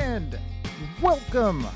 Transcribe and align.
and 0.00 0.38
welcome 1.02 1.66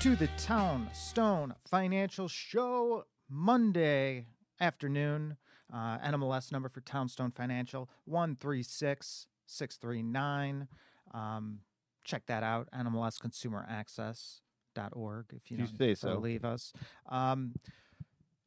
to 0.00 0.16
the 0.16 0.26
Townstone 0.36 1.54
Financial 1.70 2.26
Show 2.26 3.04
Monday 3.28 4.26
afternoon. 4.60 5.36
Uh, 5.72 5.98
NMLS 5.98 6.50
number 6.50 6.68
for 6.68 6.80
Townstone 6.80 7.30
Financial 7.30 7.88
136639. 8.06 10.66
Um, 11.14 11.60
check 12.02 12.26
that 12.26 12.42
out, 12.42 12.68
NMLSconsumeraccess.org 12.74 15.26
if 15.32 15.48
you, 15.52 15.58
You 15.58 15.66
don't 15.66 15.78
say 15.78 15.94
so. 15.94 16.14
believe 16.14 16.44
us. 16.44 16.72
Um, 17.08 17.54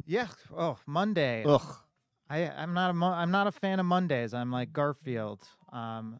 yeah, 0.05 0.27
oh, 0.57 0.75
Monday. 0.85 1.45
Ugh. 1.47 1.75
I 2.29 2.49
I'm 2.49 2.73
not 2.73 2.93
a 2.93 3.05
I'm 3.05 3.31
not 3.31 3.47
a 3.47 3.51
fan 3.53 3.79
of 3.79 3.85
Mondays. 3.85 4.33
I'm 4.33 4.51
like 4.51 4.73
Garfield. 4.73 5.47
Um, 5.71 6.19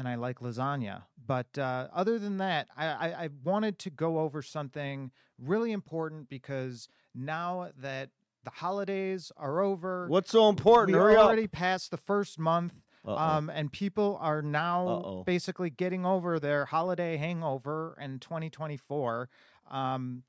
and 0.00 0.08
I 0.08 0.14
like 0.14 0.40
lasagna. 0.40 1.02
But 1.26 1.56
uh, 1.58 1.88
other 1.92 2.18
than 2.18 2.38
that, 2.38 2.68
I, 2.76 2.86
I, 2.86 3.06
I 3.24 3.28
wanted 3.44 3.78
to 3.80 3.90
go 3.90 4.18
over 4.20 4.40
something 4.42 5.10
really 5.38 5.72
important 5.72 6.28
because 6.30 6.88
now 7.14 7.68
that 7.76 8.08
the 8.42 8.50
holidays 8.50 9.30
are 9.36 9.60
over, 9.60 10.06
What's 10.08 10.30
so 10.30 10.48
important? 10.48 10.96
we 10.96 11.00
Hurry 11.00 11.16
up. 11.16 11.26
already 11.26 11.46
passed 11.46 11.90
the 11.90 11.98
first 11.98 12.38
month, 12.38 12.72
Uh-oh. 13.06 13.14
um, 13.16 13.50
and 13.50 13.70
people 13.70 14.16
are 14.22 14.40
now 14.40 14.88
Uh-oh. 14.88 15.24
basically 15.24 15.68
getting 15.68 16.06
over 16.06 16.40
their 16.40 16.64
holiday 16.64 17.18
hangover 17.18 17.96
in 18.00 18.18
2024. 18.18 19.28
Um, 19.70 20.22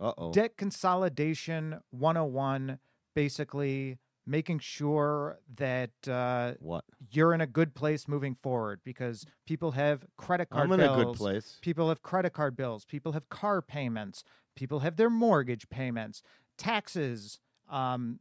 Uh-oh. 0.00 0.32
Debt 0.32 0.56
consolidation 0.56 1.80
101, 1.90 2.78
basically 3.14 3.98
making 4.26 4.58
sure 4.58 5.38
that 5.56 5.90
uh, 6.08 6.52
what? 6.60 6.84
you're 7.10 7.34
in 7.34 7.40
a 7.40 7.46
good 7.46 7.74
place 7.74 8.08
moving 8.08 8.34
forward 8.42 8.80
because 8.84 9.26
people 9.46 9.72
have 9.72 10.04
credit 10.16 10.50
card 10.50 10.64
I'm 10.64 10.72
in 10.72 10.80
bills. 10.80 11.00
a 11.00 11.04
good 11.04 11.14
place. 11.14 11.58
People 11.60 11.88
have 11.88 12.02
credit 12.02 12.32
card 12.32 12.56
bills. 12.56 12.84
People 12.84 13.12
have 13.12 13.28
car 13.28 13.60
payments. 13.60 14.24
People 14.56 14.80
have 14.80 14.96
their 14.96 15.10
mortgage 15.10 15.68
payments, 15.68 16.22
taxes. 16.56 17.40
Um, 17.68 18.20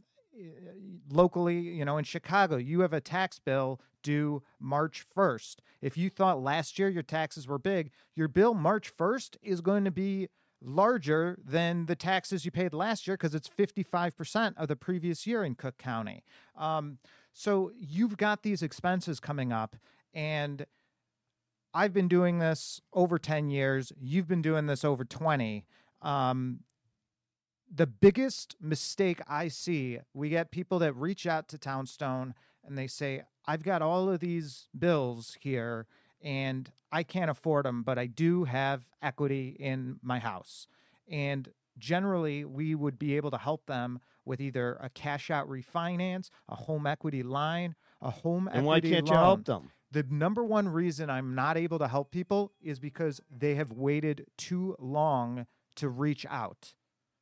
locally, 1.11 1.59
you 1.59 1.85
know, 1.85 1.97
in 1.97 2.03
Chicago, 2.03 2.57
you 2.57 2.81
have 2.81 2.93
a 2.93 3.01
tax 3.01 3.39
bill 3.39 3.79
due 4.01 4.43
March 4.59 5.05
1st. 5.15 5.57
If 5.81 5.97
you 5.97 6.09
thought 6.09 6.41
last 6.41 6.79
year 6.79 6.89
your 6.89 7.03
taxes 7.03 7.47
were 7.47 7.59
big, 7.59 7.91
your 8.15 8.27
bill 8.27 8.53
March 8.53 8.95
1st 8.95 9.37
is 9.41 9.61
going 9.61 9.85
to 9.85 9.91
be 9.91 10.29
larger 10.63 11.37
than 11.43 11.85
the 11.85 11.95
taxes 11.95 12.45
you 12.45 12.51
paid 12.51 12.73
last 12.73 13.07
year 13.07 13.15
because 13.15 13.35
it's 13.35 13.49
55% 13.49 14.53
of 14.57 14.67
the 14.67 14.75
previous 14.75 15.27
year 15.27 15.43
in 15.43 15.55
Cook 15.55 15.77
County. 15.77 16.23
Um, 16.57 16.99
so 17.31 17.71
you've 17.77 18.17
got 18.17 18.43
these 18.43 18.61
expenses 18.61 19.19
coming 19.19 19.51
up, 19.51 19.75
and 20.13 20.65
I've 21.73 21.93
been 21.93 22.07
doing 22.07 22.39
this 22.39 22.81
over 22.93 23.17
10 23.17 23.49
years. 23.49 23.91
You've 23.99 24.27
been 24.27 24.41
doing 24.41 24.67
this 24.67 24.85
over 24.85 25.03
20. 25.03 25.65
Um, 26.01 26.59
the 27.73 27.87
biggest 27.87 28.55
mistake 28.61 29.19
I 29.27 29.47
see, 29.47 29.99
we 30.13 30.29
get 30.29 30.51
people 30.51 30.77
that 30.79 30.93
reach 30.93 31.25
out 31.25 31.47
to 31.49 31.57
Townstone 31.57 32.35
and 32.63 32.77
they 32.77 32.87
say, 32.87 33.23
I've 33.45 33.63
got 33.63 33.81
all 33.81 34.09
of 34.09 34.19
these 34.19 34.67
bills 34.77 35.37
here 35.41 35.87
and 36.23 36.71
I 36.91 37.03
can't 37.03 37.29
afford 37.29 37.65
them, 37.65 37.83
but 37.83 37.99
I 37.99 38.05
do 38.07 38.45
have 38.45 38.85
equity 39.01 39.55
in 39.59 39.99
my 40.01 40.19
house. 40.19 40.67
And 41.07 41.49
generally, 41.77 42.45
we 42.45 42.75
would 42.75 42.97
be 42.97 43.15
able 43.17 43.31
to 43.31 43.37
help 43.37 43.65
them 43.65 43.99
with 44.25 44.39
either 44.39 44.77
a 44.79 44.89
cash 44.89 45.29
out 45.29 45.49
refinance, 45.49 46.29
a 46.47 46.55
home 46.55 46.87
equity 46.87 47.23
line, 47.23 47.75
a 48.01 48.09
home 48.09 48.49
And 48.51 48.65
why 48.65 48.77
equity 48.77 48.95
can't 48.95 49.07
you 49.09 49.15
help 49.15 49.45
them? 49.45 49.71
The 49.91 50.03
number 50.09 50.43
one 50.43 50.69
reason 50.69 51.09
I'm 51.09 51.35
not 51.35 51.57
able 51.57 51.77
to 51.79 51.87
help 51.87 52.09
people 52.11 52.51
is 52.61 52.79
because 52.79 53.21
they 53.29 53.55
have 53.55 53.71
waited 53.71 54.25
too 54.37 54.75
long 54.79 55.45
to 55.75 55.89
reach 55.89 56.25
out. 56.29 56.73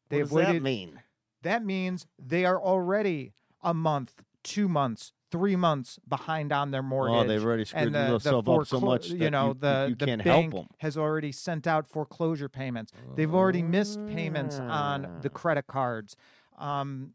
They 0.09 0.17
What 0.17 0.23
does 0.23 0.31
waited. 0.31 0.56
that 0.56 0.61
mean? 0.63 1.00
That 1.41 1.66
means 1.66 2.06
they 2.19 2.45
are 2.45 2.61
already 2.61 3.34
a 3.63 3.73
month, 3.73 4.23
two 4.44 4.67
months, 4.69 5.11
three 5.31 5.55
months 5.55 5.97
behind 6.07 6.51
on 6.51 6.71
their 6.71 6.83
mortgage. 6.83 7.25
Oh, 7.25 7.27
they've 7.27 7.43
already 7.43 7.65
screwed 7.65 7.85
and 7.87 7.95
the, 7.95 7.99
the 7.99 8.07
themselves 8.19 8.47
up 8.49 8.67
so 8.67 8.79
much 8.85 9.07
you 9.07 9.29
know 9.29 9.47
you- 9.49 9.53
the 9.59 9.85
you 9.89 9.95
the 9.95 10.05
can't 10.05 10.21
help 10.21 10.51
bank 10.51 10.67
has 10.79 10.97
already 10.97 11.31
sent 11.31 11.65
out 11.67 11.87
foreclosure 11.87 12.49
payments. 12.49 12.91
They've 13.15 13.33
already 13.33 13.63
missed 13.63 13.99
payments 14.07 14.59
on 14.59 15.19
the 15.21 15.29
Ah. 15.29 15.33
credit 15.33 15.67
cards. 15.67 16.15
Um, 16.57 17.13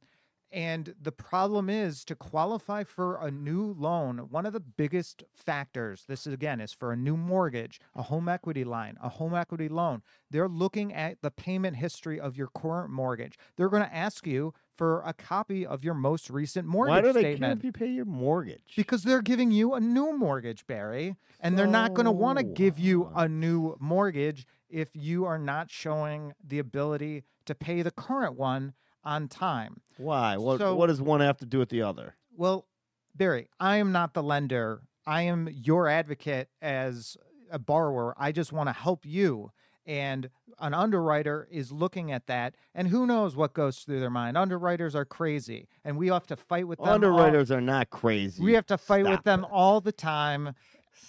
and 0.53 0.95
the 1.01 1.13
problem 1.13 1.69
is 1.69 2.05
to 2.05 2.15
qualify 2.15 2.85
for 2.85 3.17
a 3.17 3.31
new 3.31 3.75
loan, 3.79 4.19
one 4.31 4.47
of 4.47 4.53
the 4.53 4.61
biggest 4.61 5.25
factors, 5.35 6.05
this 6.09 6.27
is 6.27 6.33
again, 6.33 6.61
is 6.61 6.73
for 6.73 6.93
a 6.93 6.97
new 6.97 7.17
mortgage, 7.17 7.81
a 7.95 8.03
home 8.03 8.29
equity 8.29 8.65
line, 8.65 8.97
a 9.03 9.09
home 9.09 9.35
equity 9.35 9.69
loan. 9.69 10.03
They're 10.31 10.49
looking 10.49 10.93
at 10.95 11.21
the 11.21 11.31
payment 11.31 11.77
history 11.77 12.21
of 12.21 12.37
your 12.37 12.49
current 12.49 12.91
mortgage. 12.91 13.39
They're 13.57 13.69
going 13.69 13.83
to 13.83 13.95
ask 13.95 14.27
you 14.27 14.55
for 14.77 15.03
a 15.05 15.13
copy 15.13 15.67
of 15.67 15.83
your 15.85 15.95
most 15.95 16.31
recent 16.31 16.67
mortgage 16.69 16.93
Why 16.93 17.01
do 17.01 17.13
they 17.13 17.23
care 17.23 17.33
statement 17.33 17.59
if 17.59 17.65
you 17.65 17.73
pay 17.73 17.89
your 17.89 18.05
mortgage? 18.05 18.75
because 18.77 19.03
they're 19.03 19.23
giving 19.23 19.51
you 19.51 19.75
a 19.75 19.81
new 19.81 20.17
mortgage, 20.17 20.67
Barry, 20.67 21.17
and 21.41 21.59
they're 21.59 21.67
not 21.67 21.95
going 21.95 22.07
to 22.07 22.13
want 22.13 22.39
to 22.39 22.45
give 22.45 22.79
you 22.79 23.11
a 23.15 23.29
new 23.29 23.77
mortgage 23.81 24.47
if 24.69 24.89
you 24.95 25.25
are 25.25 25.39
not 25.39 25.71
showing 25.71 26.35
the 26.45 26.59
ability 26.59 27.25
to 27.47 27.55
pay 27.55 27.83
the 27.83 27.91
current 27.91 28.37
one 28.37 28.75
on 29.07 29.29
time. 29.29 29.81
Why? 29.97 30.37
What, 30.37 30.59
So- 30.59 30.75
what 30.75 30.89
does 30.89 31.01
one 31.01 31.21
have 31.21 31.39
to 31.39 31.47
do 31.47 31.59
with 31.59 31.71
the 31.71 31.83
other? 31.83 32.17
Well, 32.37 32.67
Barry, 33.15 33.49
I 33.59 33.77
am 33.77 33.93
not 33.93 34.13
the 34.13 34.23
lender. 34.23 34.83
I 35.07 35.23
am 35.23 35.49
your 35.51 35.89
advocate 35.89 36.49
as 36.61 37.17
a 37.51 37.59
borrower. 37.59 38.15
I 38.19 38.33
just 38.33 38.53
want 38.53 38.69
to 38.69 38.73
help 38.75 39.07
you. 39.07 39.53
And 39.87 40.29
an 40.59 40.75
underwriter 40.75 41.47
is 41.51 41.71
looking 41.71 42.11
at 42.11 42.27
that, 42.27 42.57
and 42.75 42.89
who 42.89 43.07
knows 43.07 43.37
what 43.37 43.55
goes 43.55 43.79
through 43.79 44.01
their 44.01 44.11
mind. 44.11 44.37
Underwriters 44.37 44.97
are 44.97 45.05
crazy, 45.05 45.69
and 45.85 45.97
we 45.97 46.09
have 46.09 46.27
to 46.27 46.35
fight 46.37 46.67
with 46.67 46.79
them. 46.81 46.89
all- 46.89 46.95
Underwriters 46.95 47.53
are 47.53 47.61
not 47.61 47.91
crazy. 47.91 48.43
we 48.43 48.55
have 48.55 48.67
to 48.67 48.77
fight 48.77 49.07
with 49.07 49.23
them 49.23 49.45
it. 49.45 49.51
all 49.53 49.81
the 49.81 49.93
time 49.93 50.55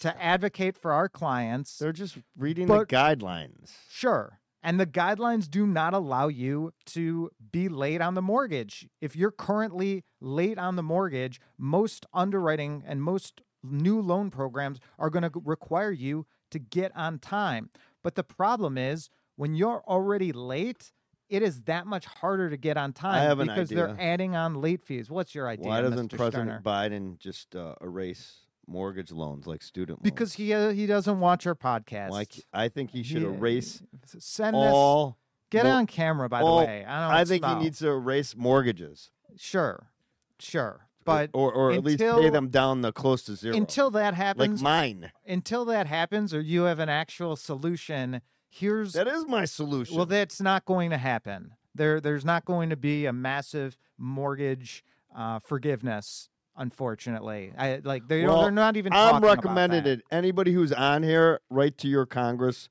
to 0.02 0.24
advocate 0.24 0.78
for 0.78 0.92
our 0.92 1.10
clients. 1.10 1.80
They're 1.80 1.92
just 1.92 2.20
reading 2.38 2.68
But- 2.68 2.88
the 2.88 2.96
guidelines. 2.96 3.72
Sure. 3.90 4.40
And 4.64 4.80
the 4.80 4.86
guidelines 4.86 5.50
do 5.50 5.66
not 5.66 5.94
allow 5.94 6.28
you 6.28 6.74
to 6.88 7.30
be 7.52 7.70
late 7.70 8.02
on 8.02 8.16
the 8.16 8.22
mortgage. 8.22 8.88
If 9.02 9.16
you're 9.16 9.32
currently 9.32 10.04
late 10.20 10.58
on 10.58 10.76
the 10.76 10.84
mortgage, 10.84 11.40
most 11.58 12.06
underwriting 12.14 12.84
and 12.86 13.02
most 13.02 13.42
new 13.64 14.02
loan 14.02 14.30
programs 14.32 14.80
are 14.98 15.10
going 15.10 15.30
to 15.30 15.42
require 15.44 15.92
you 15.92 16.26
to 16.52 16.60
get 16.60 16.92
on 16.96 17.20
time. 17.20 17.70
But 18.04 18.16
the 18.16 18.24
problem 18.24 18.78
is 18.78 19.10
when 19.36 19.56
you're 19.56 19.84
already 19.88 20.32
late, 20.32 20.92
it 21.30 21.44
is 21.44 21.64
that 21.64 21.86
much 21.86 22.06
harder 22.06 22.50
to 22.50 22.58
get 22.58 22.78
on 22.78 22.94
time 22.94 23.38
because 23.38 23.70
they're 23.70 23.98
adding 24.00 24.36
on 24.36 24.56
late 24.56 24.82
fees. 24.84 25.10
What's 25.10 25.36
your 25.36 25.48
idea? 25.48 25.68
Why 25.68 25.82
doesn't 25.82 26.12
Mr. 26.12 26.18
President? 26.18 26.64
Biden 26.64 27.20
just 27.20 27.56
uh, 27.56 27.76
erase 27.82 28.47
mortgage 28.68 29.12
loans 29.12 29.48
like 29.48 29.64
student 29.64 30.00
loans? 30.00 30.04
Because 30.04 30.34
he 30.34 30.54
uh, 30.54 30.70
he 30.72 30.86
doesn't 30.86 31.20
watch 31.20 31.48
our 31.48 31.56
podcast. 31.56 32.10
like 32.12 32.34
I 32.54 32.70
think 32.70 32.92
he 32.92 33.04
should 33.04 33.24
erase 33.24 33.82
send 34.18 34.56
this. 34.56 34.62
all. 34.74 35.18
Get 35.50 35.64
mo- 35.64 35.72
on 35.72 35.88
camera, 35.88 36.28
by 36.28 36.42
all- 36.42 36.60
the 36.60 36.66
way. 36.66 36.86
I 36.86 37.02
don't. 37.08 37.16
I 37.16 37.26
think 37.26 37.46
he 37.46 37.56
needs 37.56 37.80
to 37.80 37.88
erase 37.88 38.36
mortgages, 38.36 39.12
Sure, 39.38 39.92
sure, 40.40 40.88
but 41.06 41.30
or 41.34 41.54
or 41.54 41.72
at 41.72 41.84
least 41.86 42.00
pay 42.00 42.08
until- 42.10 42.32
them 42.32 42.50
down 42.50 42.82
to 42.82 42.92
close 42.92 43.24
to 43.24 43.36
zero. 43.36 43.56
until 43.56 43.90
that 43.92 44.08
like 44.10 44.16
happens, 44.16 44.62
mine. 44.62 45.12
until 45.26 45.64
that 45.66 45.88
happens, 45.88 46.34
or 46.34 46.42
you 46.42 46.64
have 46.64 46.80
an 46.80 46.90
actual 46.90 47.36
solution. 47.38 48.22
Here's 48.50 48.94
That 48.94 49.08
is 49.08 49.26
my 49.28 49.46
solution. 49.46 49.96
well, 49.98 50.06
that's 50.06 50.42
not 50.42 50.66
going 50.66 50.90
to 50.90 50.98
happen. 50.98 51.52
There, 51.76 52.02
there's 52.02 52.26
not 52.26 52.44
going 52.44 52.70
to 52.72 52.76
be 52.78 53.06
a 53.06 53.14
massive 53.14 53.78
mortgage 53.98 54.84
uh, 55.16 55.40
forgiveness. 55.40 56.30
Unfortunately, 56.58 57.54
I 57.58 57.82
like 57.84 58.08
they 58.08 58.26
Well, 58.26 58.42
they're 58.42 58.52
not 58.52 58.78
even. 58.78 58.92
I'm 58.94 59.12
talking 59.12 59.18
about 59.18 59.38
recommending 59.38 59.84
that. 59.84 60.00
it. 60.00 60.06
Anybody 60.12 60.54
who's 60.54 60.74
on 60.74 61.04
here, 61.04 61.40
write 61.50 61.78
to 61.80 61.88
your 61.88 62.06
Congress 62.06 62.70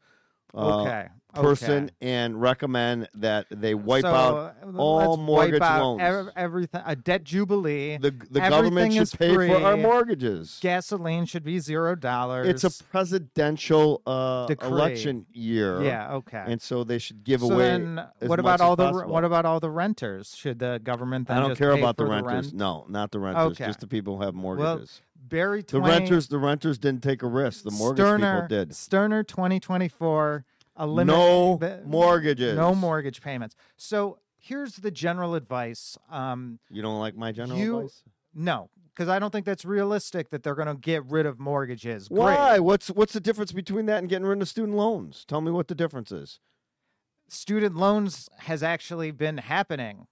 uh, 0.55 0.83
Okay, 0.83 1.09
person 1.43 1.85
okay. 1.85 1.95
and 2.01 2.41
recommend 2.41 3.09
that 3.15 3.47
they 3.51 3.75
wipe 3.75 4.03
So, 4.03 4.09
out 4.09 4.57
all 4.77 5.17
mortgage 5.17 5.61
out 5.61 5.81
loans. 5.83 6.03
ev- 6.03 6.29
everything. 6.37 6.83
A 6.85 6.97
debt 6.97 7.25
jubilee. 7.25 7.99
the 7.99 8.11
the 8.31 8.41
government 8.41 8.93
should 8.93 9.11
pay 9.19 9.35
for 9.35 9.57
our 9.65 9.77
mortgages. 9.77 10.59
Gasoline 10.61 11.27
should 11.27 11.45
be 11.45 11.59
zero 11.59 11.95
dollars. 11.95 12.49
It's 12.49 12.65
a 12.65 12.85
presidential 12.85 14.03
uh, 14.07 14.49
election 14.63 15.27
year. 15.33 15.83
yeah. 15.83 16.15
Okay. 16.15 16.45
and 16.47 16.61
so 16.61 16.85
they 16.85 16.99
should 16.99 17.25
give 17.25 17.41
so 17.41 17.53
away. 17.53 17.79
what 18.21 18.39
about 18.41 18.61
all 18.61 18.77
the 18.77 18.91
possible. 18.91 19.13
what 19.13 19.25
about 19.25 19.45
all 19.45 19.61
the 19.61 19.71
renters? 19.71 20.35
Should 20.37 20.59
the 20.59 20.81
government? 20.83 21.29
Then 21.29 21.39
I 21.39 21.41
don't 21.41 21.57
care 21.57 21.73
about 21.73 21.97
the 21.97 22.07
renters. 22.07 22.47
rent? 22.47 22.55
No, 22.55 22.87
not 22.89 23.11
the 23.11 23.19
renters. 23.19 23.53
Okay. 23.53 23.67
Just 23.67 23.81
the 23.81 23.87
people 23.87 24.17
who 24.17 24.23
have 24.23 24.35
mortgages. 24.35 25.01
Well. 25.01 25.07
Barry 25.29 25.65
the 25.67 25.81
renters, 25.81 26.29
the 26.29 26.39
renters 26.39 26.79
didn't 26.79 27.03
take 27.03 27.23
a 27.23 27.27
risk. 27.27 27.65
The 27.65 27.73
mortgage 27.73 28.05
Sterner, 28.05 28.43
people 28.43 28.59
did. 28.59 28.77
Sterner 28.77 29.23
2024 29.25 30.45
eliminate 30.79 31.17
No 31.19 31.57
the- 31.59 31.83
mortgages. 31.87 32.57
No 32.57 32.75
mortgage 32.75 33.21
payments. 33.21 33.55
So 33.77 34.19
here's 34.39 34.77
the 34.77 34.91
general 34.91 35.35
advice. 35.35 35.97
Um, 36.11 36.59
You 36.71 36.83
don't 36.83 36.99
like 36.99 37.17
my 37.17 37.33
general 37.33 37.59
You- 37.59 37.77
advice? 37.79 38.03
no, 38.35 38.71
because 38.95 39.09
I 39.09 39.19
don't 39.19 39.31
think 39.31 39.47
that's 39.47 39.65
realistic 39.65 40.31
that 40.31 40.43
they're 40.43 40.55
going 40.55 40.69
to 40.69 40.75
get 40.81 41.05
rid 41.07 41.27
of 41.27 41.39
mortgages. 41.39 42.09
Great. 42.09 42.19
Why? 42.19 42.59
What's 42.59 42.89
what's 42.89 43.13
the 43.13 43.21
difference 43.21 43.53
between 43.53 43.87
that 43.87 43.99
and 43.99 44.09
getting 44.09 44.27
rid 44.27 44.41
of 44.41 44.49
student 44.49 44.77
loans? 44.77 45.25
Tell 45.27 45.41
me 45.41 45.51
what 45.51 45.69
the 45.69 45.75
difference 45.75 46.13
is. 46.13 46.41
Student 47.29 47.75
loans 47.77 48.29
has 48.41 48.63
actually 48.63 49.11
been 49.11 49.39
happening. 49.39 50.07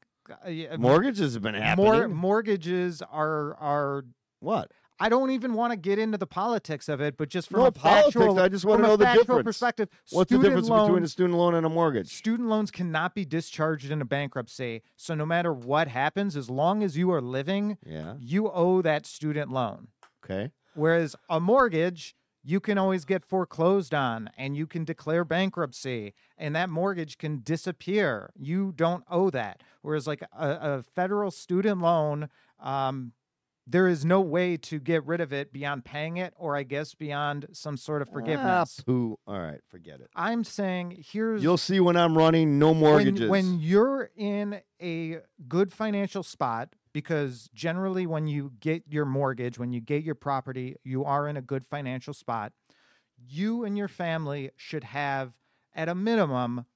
Uh, 0.44 0.76
Mortgages 0.78 1.34
have 1.34 1.42
been 1.42 1.54
happening. 1.54 1.84
Mor- 1.92 2.08
mortgages 2.08 3.02
are 3.02 3.54
are. 3.56 4.04
what? 4.40 4.72
I 5.00 5.08
don't 5.08 5.30
even 5.30 5.54
want 5.54 5.72
to 5.72 5.76
get 5.76 5.98
into 5.98 6.18
the 6.18 6.26
politics 6.26 6.88
of 6.88 7.00
it, 7.00 7.16
but 7.16 7.28
just 7.28 7.48
from 7.48 7.60
No 7.60 7.66
a 7.66 7.72
factual, 7.72 8.26
politics, 8.26 8.44
I 8.44 8.48
just 8.48 8.64
wanna 8.64 8.82
know 8.84 8.96
the 8.96 9.06
difference. 9.12 9.42
perspective, 9.44 9.88
What's 10.10 10.30
the 10.30 10.38
difference 10.38 10.68
between 10.68 11.02
a 11.02 11.08
student 11.08 11.36
loan 11.38 11.54
and 11.54 11.66
a 11.66 11.68
mortgage? 11.68 12.08
Student 12.14 12.48
loans 12.48 12.70
cannot 12.70 13.14
be 13.14 13.24
discharged 13.24 13.90
in 13.90 14.00
a 14.00 14.04
bankruptcy. 14.04 14.82
So 14.96 15.14
no 15.14 15.26
matter 15.26 15.52
what 15.52 15.88
happens, 15.88 16.36
as 16.36 16.48
long 16.48 16.82
as 16.82 16.96
you 16.96 17.10
are 17.12 17.20
living, 17.20 17.76
Yeah. 17.84 18.14
you 18.20 18.50
owe 18.50 18.82
that 18.82 19.04
student 19.06 19.50
loan. 19.50 19.88
Okay. 20.24 20.52
Whereas 20.74 21.16
a 21.28 21.40
mortgage, 21.40 22.14
you 22.46 22.60
can 22.60 22.76
always 22.78 23.04
get 23.04 23.24
foreclosed 23.24 23.94
on 23.94 24.30
and 24.36 24.56
you 24.56 24.66
can 24.66 24.84
declare 24.84 25.24
bankruptcy 25.24 26.14
and 26.38 26.54
that 26.54 26.68
mortgage 26.68 27.16
can 27.18 27.40
disappear. 27.42 28.30
You 28.36 28.72
don't 28.76 29.02
owe 29.10 29.30
that. 29.30 29.62
Whereas, 29.82 30.06
like 30.06 30.22
a, 30.22 30.28
a 30.38 30.82
federal 30.82 31.30
student 31.30 31.80
loan, 31.80 32.28
um, 32.60 33.12
there 33.66 33.88
is 33.88 34.04
no 34.04 34.20
way 34.20 34.56
to 34.58 34.78
get 34.78 35.04
rid 35.06 35.20
of 35.20 35.32
it 35.32 35.52
beyond 35.52 35.84
paying 35.84 36.16
it 36.18 36.34
or 36.36 36.56
I 36.56 36.62
guess 36.62 36.94
beyond 36.94 37.46
some 37.52 37.76
sort 37.76 38.02
of 38.02 38.10
forgiveness. 38.10 38.76
Ah, 38.80 38.82
poo. 38.84 39.18
All 39.26 39.40
right, 39.40 39.60
forget 39.68 40.00
it. 40.00 40.10
I'm 40.14 40.44
saying 40.44 41.04
here's 41.10 41.42
You'll 41.42 41.56
see 41.56 41.80
when 41.80 41.96
I'm 41.96 42.16
running. 42.16 42.58
No 42.58 42.74
mortgages. 42.74 43.28
when, 43.28 43.30
when 43.30 43.60
you're 43.60 44.10
in 44.16 44.60
a 44.82 45.18
good 45.48 45.72
financial 45.72 46.22
spot, 46.22 46.74
because 46.92 47.48
generally 47.54 48.06
when 48.06 48.26
you 48.26 48.52
get 48.60 48.84
your 48.86 49.06
mortgage, 49.06 49.58
when 49.58 49.72
you 49.72 49.80
get 49.80 50.02
your 50.04 50.14
property, 50.14 50.76
you 50.84 51.04
are 51.04 51.26
in 51.26 51.36
a 51.36 51.42
good 51.42 51.64
financial 51.64 52.12
spot. 52.12 52.52
You 53.16 53.64
and 53.64 53.78
your 53.78 53.88
family 53.88 54.50
should 54.56 54.84
have, 54.84 55.32
at 55.74 55.88
a 55.88 55.94
minimum, 55.94 56.66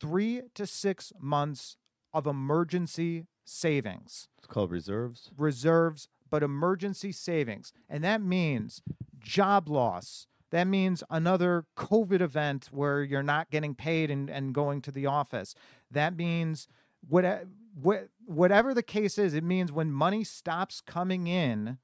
three 0.00 0.42
to 0.54 0.66
six 0.66 1.12
months 1.20 1.76
of 2.14 2.26
emergency 2.26 3.26
savings 3.44 4.28
it's 4.36 4.46
called 4.46 4.70
reserves. 4.70 5.30
reserves, 5.36 6.08
but 6.30 6.42
emergency 6.42 7.12
savings. 7.12 7.72
And 7.88 8.02
that 8.04 8.22
means 8.22 8.82
job 9.18 9.68
loss. 9.68 10.26
That 10.50 10.66
means 10.66 11.02
another 11.10 11.66
COVID 11.76 12.20
event 12.20 12.68
where 12.70 13.02
you're 13.02 13.22
not 13.22 13.50
getting 13.50 13.74
paid 13.74 14.10
and, 14.10 14.30
and 14.30 14.54
going 14.54 14.80
to 14.82 14.90
the 14.90 15.06
office. 15.06 15.54
That 15.90 16.16
means 16.16 16.68
what, 17.06 17.44
what, 17.74 18.08
whatever 18.24 18.72
the 18.72 18.82
case 18.82 19.18
is, 19.18 19.34
it 19.34 19.44
means 19.44 19.70
when 19.70 19.92
money 19.92 20.24
stops 20.24 20.80
coming 20.80 21.26
in, 21.26 21.78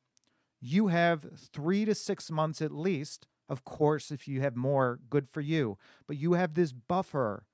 you 0.60 0.86
have 0.86 1.26
three 1.52 1.84
to 1.84 1.94
six 1.94 2.30
months 2.30 2.62
at 2.62 2.72
least. 2.72 3.26
Of 3.50 3.64
course, 3.64 4.10
if 4.10 4.26
you 4.26 4.40
have 4.40 4.56
more, 4.56 4.98
good 5.10 5.28
for 5.28 5.42
you. 5.42 5.76
But 6.06 6.16
you 6.16 6.32
have 6.32 6.54
this 6.54 6.72
buffer 6.72 7.44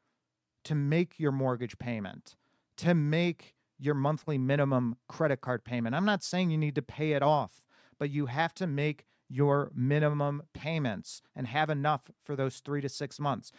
to 0.63 0.75
make 0.77 1.19
your 1.19 1.33
mortgage 1.33 1.79
payment, 1.79 2.37
to 2.77 2.95
make 2.95 3.57
your 3.81 3.95
monthly 3.95 4.39
minimum 4.39 4.97
credit 5.09 5.41
card 5.41 5.65
payment. 5.65 5.95
I'm 5.95 6.05
not 6.05 6.23
saying 6.23 6.51
you 6.51 6.59
need 6.59 6.75
to 6.75 6.83
pay 6.83 7.13
it 7.13 7.23
off, 7.23 7.67
but 7.99 8.11
you 8.11 8.27
have 8.27 8.55
to 8.55 8.67
make 8.67 9.07
your 9.29 9.71
minimum 9.75 10.43
payments 10.53 11.23
and 11.35 11.47
have 11.47 11.71
enough 11.71 12.11
for 12.23 12.37
those 12.37 12.59
three 12.59 12.81
to 12.81 12.89
six 12.89 13.19
months. 13.19 13.53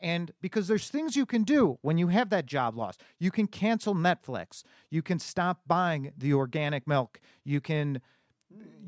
And 0.00 0.32
because 0.40 0.68
there's 0.68 0.88
things 0.88 1.16
you 1.16 1.24
can 1.24 1.44
do 1.44 1.78
when 1.80 1.98
you 1.98 2.08
have 2.08 2.28
that 2.30 2.46
job 2.46 2.76
loss, 2.76 2.96
you 3.18 3.30
can 3.30 3.46
cancel 3.46 3.94
Netflix, 3.94 4.62
you 4.90 5.02
can 5.02 5.18
stop 5.18 5.60
buying 5.66 6.12
the 6.16 6.34
organic 6.34 6.86
milk, 6.86 7.20
you 7.44 7.60
can 7.60 8.00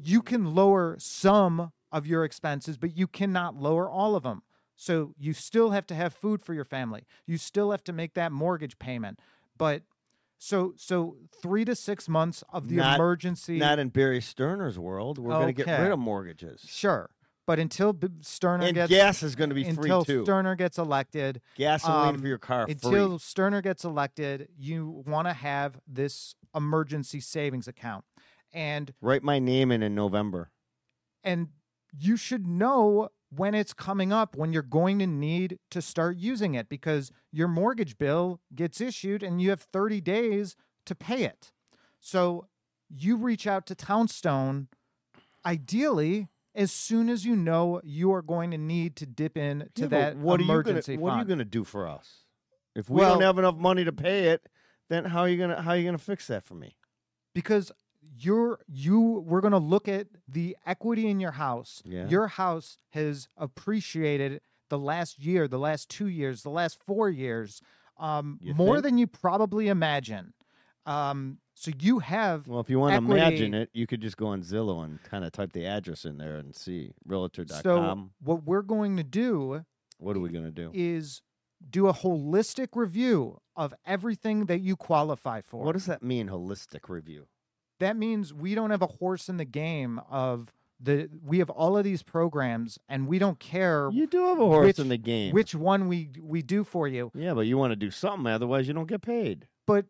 you 0.02 0.22
can 0.22 0.54
lower 0.54 0.96
some 0.98 1.72
of 1.90 2.06
your 2.06 2.24
expenses, 2.24 2.76
but 2.76 2.96
you 2.96 3.06
cannot 3.06 3.56
lower 3.56 3.88
all 3.88 4.14
of 4.14 4.22
them. 4.22 4.42
So 4.76 5.14
you 5.18 5.32
still 5.32 5.70
have 5.70 5.86
to 5.86 5.94
have 5.94 6.12
food 6.12 6.42
for 6.42 6.52
your 6.52 6.64
family. 6.64 7.06
You 7.26 7.38
still 7.38 7.70
have 7.70 7.82
to 7.84 7.92
make 7.92 8.14
that 8.14 8.30
mortgage 8.30 8.78
payment. 8.78 9.18
But 9.56 9.82
so 10.38 10.74
so 10.76 11.16
3 11.42 11.64
to 11.64 11.74
6 11.74 12.08
months 12.08 12.44
of 12.52 12.68
the 12.68 12.76
Not- 12.76 12.96
emergency 12.96 13.58
Not 13.58 13.78
in 13.78 13.88
Barry 13.88 14.20
Sterner's 14.20 14.78
world. 14.78 15.18
We're 15.18 15.32
going 15.32 15.54
to 15.54 15.64
get 15.64 15.80
rid 15.80 15.90
of 15.92 15.98
mortgages. 15.98 16.62
Sure. 16.66 17.10
But 17.46 17.60
until 17.60 17.92
B- 17.92 18.08
Sterner 18.22 18.64
And 18.64 18.74
gets 18.74 18.90
gas 18.90 19.22
is 19.22 19.36
going 19.36 19.50
to 19.50 19.54
be 19.54 19.62
free 19.62 19.70
until 19.90 20.04
too. 20.04 20.24
Sterner 20.24 20.56
gets 20.56 20.78
elected, 20.78 21.40
Gasoline 21.56 22.16
um, 22.16 22.20
for 22.20 22.26
your 22.26 22.38
car 22.38 22.66
until 22.68 23.10
free. 23.10 23.18
Sterner 23.18 23.62
gets 23.62 23.84
elected, 23.84 24.48
you 24.58 25.04
want 25.06 25.28
to 25.28 25.32
have 25.32 25.78
this 25.86 26.34
emergency 26.56 27.20
savings 27.20 27.68
account. 27.68 28.04
And 28.52 28.92
Write 29.00 29.22
my 29.22 29.38
name 29.38 29.70
in 29.70 29.82
in 29.82 29.94
November. 29.94 30.50
and 31.22 31.48
you 31.98 32.16
should 32.16 32.46
know 32.48 33.08
when 33.36 33.54
it's 33.54 33.72
coming 33.72 34.12
up 34.12 34.36
when 34.36 34.52
you're 34.52 34.62
going 34.62 34.98
to 34.98 35.06
need 35.06 35.58
to 35.70 35.82
start 35.82 36.16
using 36.16 36.54
it 36.54 36.68
because 36.68 37.10
your 37.32 37.48
mortgage 37.48 37.98
bill 37.98 38.40
gets 38.54 38.80
issued 38.80 39.22
and 39.22 39.40
you 39.40 39.50
have 39.50 39.60
30 39.60 40.00
days 40.00 40.56
to 40.86 40.94
pay 40.94 41.24
it. 41.24 41.52
So 42.00 42.46
you 42.88 43.16
reach 43.16 43.46
out 43.46 43.66
to 43.66 43.74
Townstone 43.74 44.68
ideally 45.44 46.28
as 46.54 46.72
soon 46.72 47.08
as 47.08 47.24
you 47.24 47.36
know 47.36 47.80
you 47.84 48.12
are 48.12 48.22
going 48.22 48.50
to 48.50 48.58
need 48.58 48.96
to 48.96 49.06
dip 49.06 49.36
in 49.36 49.68
to 49.74 49.82
Yeah, 49.82 49.88
that 49.88 50.16
what 50.16 50.40
emergency 50.40 50.92
are 50.92 50.94
you 50.94 50.98
gonna, 50.98 51.02
What 51.04 51.12
are 51.14 51.18
you 51.20 51.24
going 51.26 51.38
to 51.38 51.44
do 51.44 51.64
for 51.64 51.86
us? 51.86 52.24
If 52.74 52.88
we 52.88 53.00
Well- 53.00 53.14
don't 53.14 53.22
have 53.22 53.38
enough 53.38 53.56
money 53.56 53.84
to 53.84 53.92
pay 53.92 54.28
it, 54.28 54.48
then 54.88 55.06
how 55.06 55.20
are 55.20 55.28
you 55.28 55.36
going 55.36 55.50
to 55.50 55.60
how 55.62 55.72
are 55.72 55.76
you 55.76 55.84
going 55.84 55.98
to 55.98 56.02
fix 56.02 56.26
that 56.28 56.44
for 56.44 56.54
me? 56.54 56.76
because 57.34 57.70
you're 58.18 58.58
you 58.66 59.00
we're 59.26 59.40
going 59.40 59.52
to 59.52 59.58
look 59.58 59.88
at 59.88 60.06
the 60.28 60.56
equity 60.66 61.08
in 61.08 61.20
your 61.20 61.32
house 61.32 61.82
Yeah. 61.84 62.08
your 62.08 62.26
house 62.28 62.78
has 62.90 63.28
appreciated 63.36 64.40
the 64.68 64.78
last 64.78 65.18
year 65.18 65.48
the 65.48 65.58
last 65.58 65.88
two 65.88 66.06
years 66.08 66.42
the 66.42 66.50
last 66.50 66.78
four 66.86 67.08
years 67.10 67.60
um, 67.98 68.38
more 68.42 68.76
think? 68.76 68.84
than 68.84 68.98
you 68.98 69.06
probably 69.06 69.68
imagine 69.68 70.34
um, 70.84 71.38
so 71.54 71.72
you 71.80 71.98
have 72.00 72.46
Well, 72.46 72.60
if 72.60 72.68
you 72.70 72.78
want 72.78 72.92
to 72.92 73.12
imagine 73.12 73.54
it, 73.54 73.70
you 73.72 73.86
could 73.86 74.00
just 74.02 74.16
go 74.16 74.26
on 74.26 74.42
Zillow 74.42 74.84
and 74.84 75.02
kind 75.02 75.24
of 75.24 75.32
type 75.32 75.52
the 75.52 75.66
address 75.66 76.04
in 76.04 76.18
there 76.18 76.36
and 76.36 76.54
see 76.54 76.92
realtor.com. 77.06 77.62
so 77.62 78.10
what 78.22 78.44
we're 78.44 78.62
going 78.62 78.96
to 78.98 79.02
do 79.02 79.64
what 79.98 80.16
are 80.16 80.20
we 80.20 80.28
going 80.28 80.44
to 80.44 80.50
do? 80.52 80.70
is 80.74 81.22
do 81.70 81.88
a 81.88 81.92
holistic 81.94 82.68
review 82.74 83.38
of 83.56 83.72
everything 83.86 84.44
that 84.44 84.60
you 84.60 84.76
qualify 84.76 85.40
for 85.40 85.64
What 85.64 85.72
does 85.72 85.86
that 85.86 86.02
mean, 86.02 86.28
holistic 86.28 86.88
review? 86.90 87.26
That 87.80 87.96
means 87.96 88.32
we 88.32 88.54
don't 88.54 88.70
have 88.70 88.82
a 88.82 88.86
horse 88.86 89.28
in 89.28 89.36
the 89.36 89.44
game 89.44 90.00
of 90.10 90.52
the 90.80 91.08
we 91.24 91.38
have 91.38 91.48
all 91.50 91.76
of 91.78 91.84
these 91.84 92.02
programs 92.02 92.78
and 92.88 93.06
we 93.08 93.18
don't 93.18 93.38
care 93.40 93.88
You 93.92 94.06
do 94.06 94.26
have 94.28 94.38
a 94.38 94.44
horse 94.44 94.66
which- 94.66 94.78
in 94.78 94.88
the 94.88 94.98
game. 94.98 95.32
which 95.32 95.54
one 95.54 95.88
we 95.88 96.10
we 96.20 96.42
do 96.42 96.64
for 96.64 96.86
you. 96.86 97.10
yeah, 97.14 97.32
but 97.34 97.46
you 97.46 97.56
want 97.56 97.72
to 97.72 97.76
do 97.76 97.90
something, 97.90 98.26
otherwise 98.30 98.68
you 98.68 98.74
don't 98.74 98.86
get 98.88 99.00
paid. 99.02 99.46
But 99.66 99.86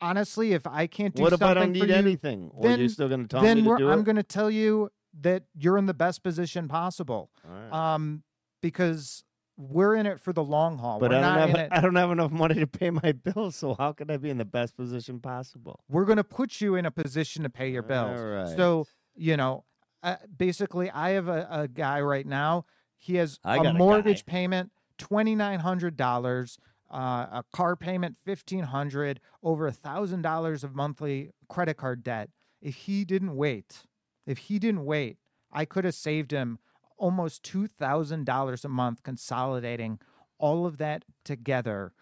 honestly, 0.00 0.52
if 0.52 0.66
I 0.66 0.86
can't 0.86 1.14
do 1.14 1.22
What 1.22 1.32
if 1.32 1.42
I 1.42 1.54
don't 1.54 1.72
need 1.72 1.88
you, 1.88 1.94
anything? 1.94 2.50
Or 2.54 2.62
then- 2.68 2.80
you're 2.80 2.88
still 2.88 3.08
going 3.08 3.22
to 3.22 3.28
tell 3.28 3.42
then 3.42 3.58
me 3.64 3.70
to 3.70 3.76
do 3.78 3.90
I'm 3.90 4.02
going 4.04 4.16
to 4.16 4.22
tell 4.22 4.50
you 4.50 4.90
that 5.20 5.44
you're 5.56 5.78
in 5.78 5.86
the 5.86 5.94
best 5.94 6.22
position 6.22 6.68
possible. 6.68 7.30
Right. 7.44 7.94
Um, 7.94 8.22
because 8.60 9.24
we're 9.58 9.96
in 9.96 10.06
it 10.06 10.20
for 10.20 10.32
the 10.32 10.42
long 10.42 10.78
haul. 10.78 11.00
but 11.00 11.10
we're 11.10 11.16
I 11.16 11.20
don't 11.20 11.52
not 11.52 11.58
have. 11.58 11.68
I 11.72 11.80
don't 11.80 11.96
have 11.96 12.10
enough 12.10 12.30
money 12.30 12.54
to 12.54 12.66
pay 12.66 12.90
my 12.90 13.12
bills, 13.12 13.56
so 13.56 13.74
how 13.74 13.92
can 13.92 14.10
I 14.10 14.16
be 14.16 14.30
in 14.30 14.38
the 14.38 14.44
best 14.44 14.76
position 14.76 15.18
possible? 15.18 15.80
We're 15.88 16.04
going 16.04 16.16
to 16.16 16.24
put 16.24 16.60
you 16.60 16.76
in 16.76 16.86
a 16.86 16.90
position 16.90 17.42
to 17.42 17.50
pay 17.50 17.68
your 17.68 17.82
bills. 17.82 18.20
All 18.20 18.26
right. 18.26 18.56
So 18.56 18.86
you 19.16 19.36
know, 19.36 19.64
uh, 20.02 20.16
basically, 20.36 20.90
I 20.90 21.10
have 21.10 21.28
a, 21.28 21.48
a 21.50 21.68
guy 21.68 22.00
right 22.00 22.26
now. 22.26 22.66
He 22.96 23.16
has 23.16 23.38
a 23.44 23.58
a 23.58 23.72
mortgage 23.74 24.24
guy. 24.24 24.32
payment 24.32 24.70
twenty 24.96 25.34
nine 25.34 25.60
hundred 25.60 25.96
dollars, 25.96 26.58
uh, 26.90 27.26
a 27.32 27.44
car 27.52 27.74
payment 27.74 28.16
fifteen 28.24 28.62
hundred, 28.64 29.20
over 29.42 29.66
a 29.66 29.72
thousand 29.72 30.22
dollars 30.22 30.62
of 30.62 30.74
monthly 30.74 31.32
credit 31.48 31.76
card 31.76 32.04
debt. 32.04 32.30
If 32.62 32.74
he 32.74 33.04
didn't 33.04 33.34
wait, 33.34 33.86
if 34.24 34.38
he 34.38 34.58
didn't 34.60 34.84
wait, 34.84 35.18
I 35.52 35.64
could 35.64 35.84
have 35.84 35.94
saved 35.94 36.30
him 36.30 36.58
almost 36.98 37.42
two 37.42 37.66
thousand 37.66 38.26
dollars 38.26 38.64
a 38.64 38.68
month 38.68 39.02
consolidating 39.02 39.98
all 40.38 40.66
of 40.66 40.78
that 40.78 41.04
together. 41.24 41.92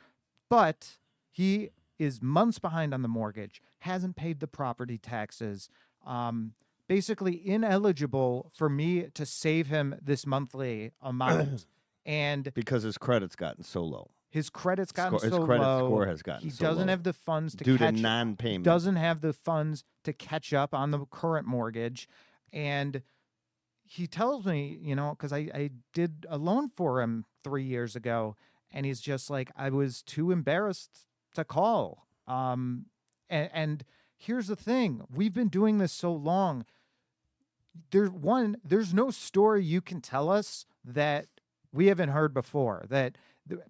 But 0.50 0.98
he 1.30 1.70
is 1.98 2.20
months 2.22 2.58
behind 2.58 2.92
on 2.92 3.02
the 3.02 3.08
mortgage, 3.08 3.62
hasn't 3.80 4.16
paid 4.16 4.40
the 4.40 4.46
property 4.46 4.98
taxes, 4.98 5.68
um, 6.06 6.52
basically 6.88 7.46
ineligible 7.48 8.50
for 8.54 8.68
me 8.68 9.04
to 9.14 9.24
save 9.26 9.66
him 9.68 9.94
this 10.02 10.26
monthly 10.26 10.92
amount. 11.00 11.66
and 12.06 12.52
Because 12.54 12.82
his 12.82 12.98
credit's 12.98 13.34
gotten 13.34 13.64
so 13.64 13.82
low. 13.82 14.10
his 14.30 14.50
credit's 14.50 14.92
gotten 14.92 15.18
Score- 15.18 15.30
so 15.30 15.36
his 15.38 15.44
credit 15.46 15.62
low. 15.64 15.86
score 15.88 16.06
has 16.06 16.22
gotten 16.22 16.44
he 16.44 16.50
so 16.50 16.64
doesn't 16.64 16.86
low 16.86 16.90
have 16.92 17.02
the 17.02 17.12
funds 17.12 17.54
to 17.56 17.64
due 17.64 17.78
catch 17.78 17.96
to 17.96 18.00
non-payment. 18.00 18.64
doesn't 18.64 18.96
have 18.96 19.20
the 19.22 19.32
funds 19.32 19.82
to 20.04 20.12
catch 20.12 20.52
up 20.52 20.72
on 20.74 20.90
the 20.92 21.04
current 21.06 21.46
mortgage 21.48 22.08
and 22.52 23.02
he 23.88 24.06
tells 24.06 24.44
me 24.44 24.78
you 24.82 24.94
know 24.96 25.10
because 25.16 25.32
I, 25.32 25.48
I 25.54 25.70
did 25.92 26.26
a 26.28 26.36
loan 26.38 26.70
for 26.76 27.00
him 27.00 27.24
three 27.44 27.62
years 27.64 27.94
ago 27.96 28.36
and 28.72 28.84
he's 28.84 29.00
just 29.00 29.30
like 29.30 29.50
i 29.56 29.70
was 29.70 30.02
too 30.02 30.30
embarrassed 30.32 31.06
to 31.34 31.44
call 31.44 32.06
um 32.26 32.86
and, 33.30 33.50
and 33.52 33.84
here's 34.16 34.48
the 34.48 34.56
thing 34.56 35.02
we've 35.14 35.32
been 35.34 35.48
doing 35.48 35.78
this 35.78 35.92
so 35.92 36.12
long 36.12 36.64
there's 37.90 38.10
one 38.10 38.56
there's 38.64 38.92
no 38.94 39.10
story 39.10 39.62
you 39.64 39.80
can 39.80 40.00
tell 40.00 40.30
us 40.30 40.66
that 40.84 41.26
we 41.72 41.86
haven't 41.86 42.08
heard 42.10 42.32
before 42.34 42.84
that 42.88 43.16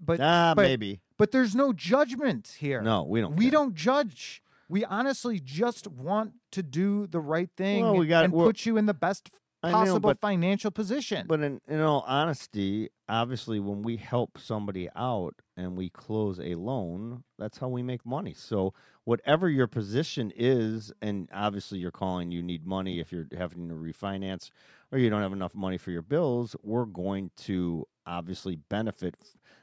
but 0.00 0.20
ah, 0.20 0.54
but- 0.56 0.62
maybe. 0.62 1.00
but 1.18 1.32
there's 1.32 1.54
no 1.54 1.72
judgment 1.72 2.56
here 2.58 2.80
No, 2.80 3.02
we 3.02 3.20
don't. 3.20 3.36
we 3.36 3.44
care. 3.46 3.50
don't 3.52 3.74
judge 3.74 4.42
we 4.68 4.84
honestly 4.84 5.38
just 5.38 5.86
want 5.86 6.32
to 6.52 6.62
do 6.62 7.06
the 7.06 7.20
right 7.20 7.50
thing 7.56 7.82
Well, 7.84 7.96
we 7.96 8.06
got- 8.06 8.24
and 8.24 8.32
put 8.32 8.64
you 8.64 8.76
in 8.76 8.86
the 8.86 8.94
best 8.94 9.30
I 9.62 9.70
know, 9.70 9.76
possible 9.78 10.00
but- 10.00 10.20
financial 10.20 10.70
position 10.70 11.26
But 11.26 11.40
in, 11.40 11.60
in 11.66 11.80
all 11.80 12.04
honesty, 12.06 12.90
obviously, 13.08 13.58
when 13.58 13.82
we 13.82 13.96
help 13.96 14.38
somebody 14.38 14.88
out 14.94 15.34
and 15.56 15.76
we 15.76 15.88
close 15.88 16.38
a 16.38 16.54
loan, 16.54 17.24
that's 17.38 17.58
how 17.58 17.68
we 17.68 17.82
make 17.82 18.04
money. 18.04 18.34
So, 18.34 18.74
whatever 19.04 19.48
your 19.48 19.66
position 19.66 20.32
is, 20.36 20.92
and 21.00 21.28
obviously 21.32 21.78
you're 21.78 21.90
calling 21.90 22.30
you 22.30 22.42
need 22.42 22.66
money 22.66 23.00
if 23.00 23.12
you're 23.12 23.26
having 23.36 23.68
to 23.68 23.74
refinance 23.74 24.50
or 24.92 24.98
you 24.98 25.08
don't 25.10 25.22
have 25.22 25.32
enough 25.32 25.54
money 25.54 25.78
for 25.78 25.90
your 25.90 26.02
bills, 26.02 26.54
we're 26.62 26.84
going 26.84 27.30
to 27.36 27.86
obviously 28.06 28.56
benefit 28.56 29.14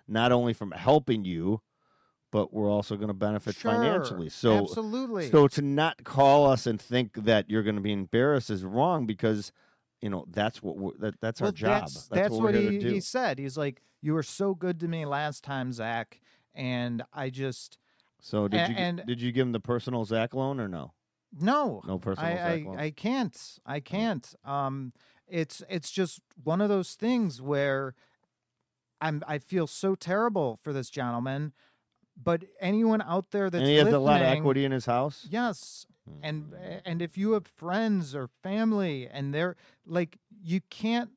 not 0.08 0.32
only 0.32 0.54
from 0.54 0.72
helping 0.72 1.24
you, 1.24 1.62
but 2.32 2.52
we're 2.52 2.70
also 2.70 2.96
going 2.96 3.10
to 3.10 3.14
benefit 3.14 3.56
Sure, 3.56 3.72
financially. 3.72 4.28
So, 4.28 4.58
absolutely 4.64 5.30
so 5.30 5.48
to 5.50 5.62
not 5.62 6.04
call 6.04 6.48
us 6.50 6.66
and 6.66 6.82
think 6.82 7.26
that 7.26 7.50
you're 7.50 7.64
going 7.64 7.76
to 7.76 7.82
be 7.82 7.92
embarrassed 7.94 8.50
is 8.50 8.66
wrong 8.66 9.06
because 9.06 9.52
you 10.04 10.10
know 10.10 10.26
that's 10.30 10.62
what 10.62 10.78
we're, 10.78 10.92
that, 11.00 11.20
that's 11.22 11.42
our 11.42 11.52
job. 11.52 11.82
That's, 11.84 12.08
That's, 12.08 12.30
what, 12.32 12.42
what 12.44 12.54
we're 12.54 12.60
he, 12.60 12.70
here 12.72 12.80
to 12.82 12.88
do. 12.90 12.94
he 12.94 13.00
said. 13.00 13.40
He's 13.40 13.58
like, 13.58 13.82
"You 14.02 14.14
were 14.14 14.24
so 14.24 14.54
good 14.54 14.80
to 14.82 14.88
me 14.88 15.06
last 15.06 15.44
time, 15.44 15.72
Zach, 15.72 16.20
and 16.54 17.02
I 17.14 17.30
just 17.30 17.78
So 18.20 18.48
did 18.50 18.60
a- 18.60 18.70
you 18.70 18.76
and- 18.78 19.04
did 19.08 19.22
you 19.22 19.32
give 19.32 19.48
him 19.48 19.54
the 19.54 19.60
personal 19.62 20.04
Zach 20.06 20.34
loan 20.34 20.60
or 20.60 20.68
no? 20.68 20.94
no, 21.40 21.82
No 21.88 21.98
personal 21.98 22.32
I, 22.32 22.36
Zach 22.36 22.46
I, 22.46 22.64
loan. 22.68 22.80
I 22.80 22.90
can't. 22.92 23.60
I 23.66 23.80
can't. 23.80 24.36
Um, 24.46 24.94
it's 25.28 25.64
it's 25.70 25.90
just 25.90 26.20
one 26.44 26.60
of 26.62 26.68
those 26.70 26.96
things 26.96 27.42
where 27.42 27.96
I'm 29.02 29.24
I 29.28 29.38
feel 29.38 29.68
so 29.68 29.96
terrible 29.96 30.58
for 30.62 30.74
this 30.74 30.90
gentleman, 30.90 31.54
but 32.22 32.44
anyone 32.60 33.02
out 33.02 33.32
there 33.32 33.50
that's 33.50 33.62
and 33.62 33.70
he 33.70 33.78
has 33.78 33.88
a 33.94 34.00
lot 34.00 34.22
of 34.22 34.28
equity 34.28 34.66
in 34.66 34.72
his 34.74 34.86
house. 34.86 35.28
Yes, 35.30 35.86
and 36.22 36.52
Mm. 36.52 36.82
and 36.86 37.02
if 37.02 37.18
you 37.18 37.34
have 37.34 37.48
friends 37.48 38.16
or 38.16 38.28
family 38.28 39.08
and 39.08 39.34
they're 39.34 39.56
like 39.86 40.18
you 40.44 40.62
can't 40.70 41.12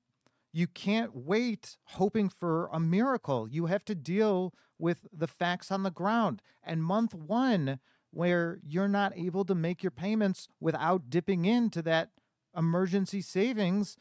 you 0.53 0.67
can't 0.67 1.15
wait 1.15 1.77
hoping 1.85 2.29
for 2.31 2.69
a 2.73 2.81
miracle. 2.81 3.47
You 3.49 3.67
have 3.67 3.85
to 3.87 3.95
deal 3.95 4.55
with 4.79 5.07
the 5.13 5.27
facts 5.27 5.71
on 5.71 5.83
the 5.83 5.91
ground. 5.91 6.41
And 6.63 6.83
month 6.83 7.15
1 7.15 7.79
where 8.11 8.59
you're 8.63 8.89
not 8.89 9.13
able 9.17 9.45
to 9.45 9.55
make 9.55 9.83
your 9.83 9.91
payments 9.91 10.49
without 10.61 11.11
dipping 11.11 11.45
into 11.45 11.83
that 11.83 12.11
emergency 12.57 13.21
savings 13.21 13.97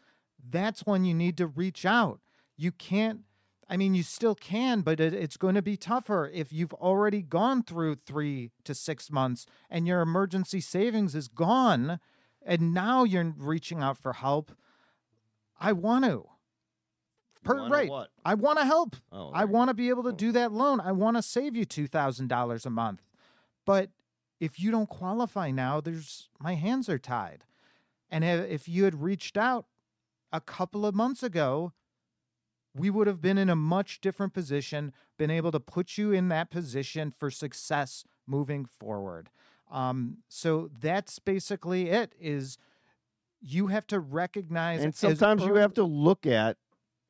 that's 0.50 0.86
when 0.86 1.04
you 1.06 1.13
need 1.13 1.38
to 1.38 1.48
reach 1.48 1.86
out. 1.86 2.22
You 2.58 2.72
can't 2.72 3.22
I 3.68 3.78
mean, 3.78 3.96
you 3.96 4.04
still 4.04 4.36
can, 4.36 4.82
but 4.82 5.00
it, 5.00 5.14
it's 5.14 5.38
going 5.38 5.56
to 5.56 5.62
be 5.62 5.76
tougher 5.76 6.30
if 6.34 6.54
you've 6.54 6.74
already 6.74 7.22
gone 7.22 7.64
through 7.64 7.96
three 8.06 8.52
to 8.64 8.76
six 8.76 9.12
months 9.12 9.46
and 9.70 9.88
your 9.88 10.02
emergency 10.02 10.62
savings 10.62 11.16
is 11.16 11.28
gone, 11.28 12.00
and 12.46 12.74
now 12.74 13.04
you're 13.04 13.34
reaching 13.38 13.82
out 13.82 13.98
for 13.98 14.14
help. 14.14 14.52
I 15.60 15.72
want 15.72 16.06
to. 16.06 16.26
Per- 17.44 17.68
right. 17.68 17.90
what? 17.90 18.10
I 18.24 18.34
want 18.36 18.60
to 18.60 18.66
help. 18.66 18.96
Oh, 19.12 19.32
I 19.34 19.46
want 19.46 19.70
to 19.70 19.74
be 19.74 19.90
able 19.90 20.04
to 20.04 20.10
oh. 20.10 20.16
do 20.16 20.32
that 20.32 20.52
loan. 20.52 20.80
I 20.80 20.92
want 20.92 21.18
to 21.18 21.24
save 21.24 21.56
you 21.56 21.66
$2,000 21.66 22.66
a 22.66 22.70
month. 22.70 23.02
But 23.66 23.90
if 24.40 24.60
you 24.60 24.72
don't 24.72 24.90
qualify 24.90 25.52
now, 25.52 25.82
there's 25.82 26.30
my 26.40 26.56
hands 26.56 26.90
are 26.90 27.00
tied. 27.00 27.46
And 28.10 28.24
if 28.24 28.68
you 28.68 28.84
had 28.84 29.02
reached 29.02 29.38
out 29.38 29.66
a 30.32 30.42
couple 30.42 30.86
of 30.86 30.94
months 30.94 31.24
ago, 31.24 31.74
we 32.75 32.89
would 32.89 33.08
have 33.08 33.22
been 33.22 33.38
in 33.38 33.50
a 33.50 33.55
much 33.55 34.01
different 34.01 34.34
position, 34.34 34.91
been 35.17 35.32
able 35.32 35.51
to 35.51 35.60
put 35.60 35.98
you 35.98 36.12
in 36.12 36.27
that 36.29 36.50
position 36.51 37.10
for 37.10 37.32
success 37.32 38.03
moving 38.27 38.65
forward. 38.65 39.29
Um, 39.72 40.17
so 40.27 40.70
that's 40.79 41.20
basically 41.20 41.89
it. 41.89 42.13
Is 42.20 42.58
you 43.41 43.67
have 43.67 43.88
to 43.88 44.00
recognize, 44.00 44.84
and 44.84 44.94
sometimes 44.94 45.44
you 45.44 45.55
have 45.55 45.74
to 45.75 45.84
look 45.84 46.25
at 46.25 46.58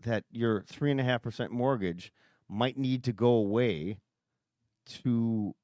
that 0.04 0.24
your 0.32 0.64
three 0.64 0.92
and 0.92 1.00
a 1.00 1.04
half 1.04 1.24
percent 1.24 1.52
mortgage 1.52 2.14
might 2.48 2.78
need 2.78 3.04
to 3.04 3.14
go 3.14 3.30
away 3.30 3.98
to 4.86 5.56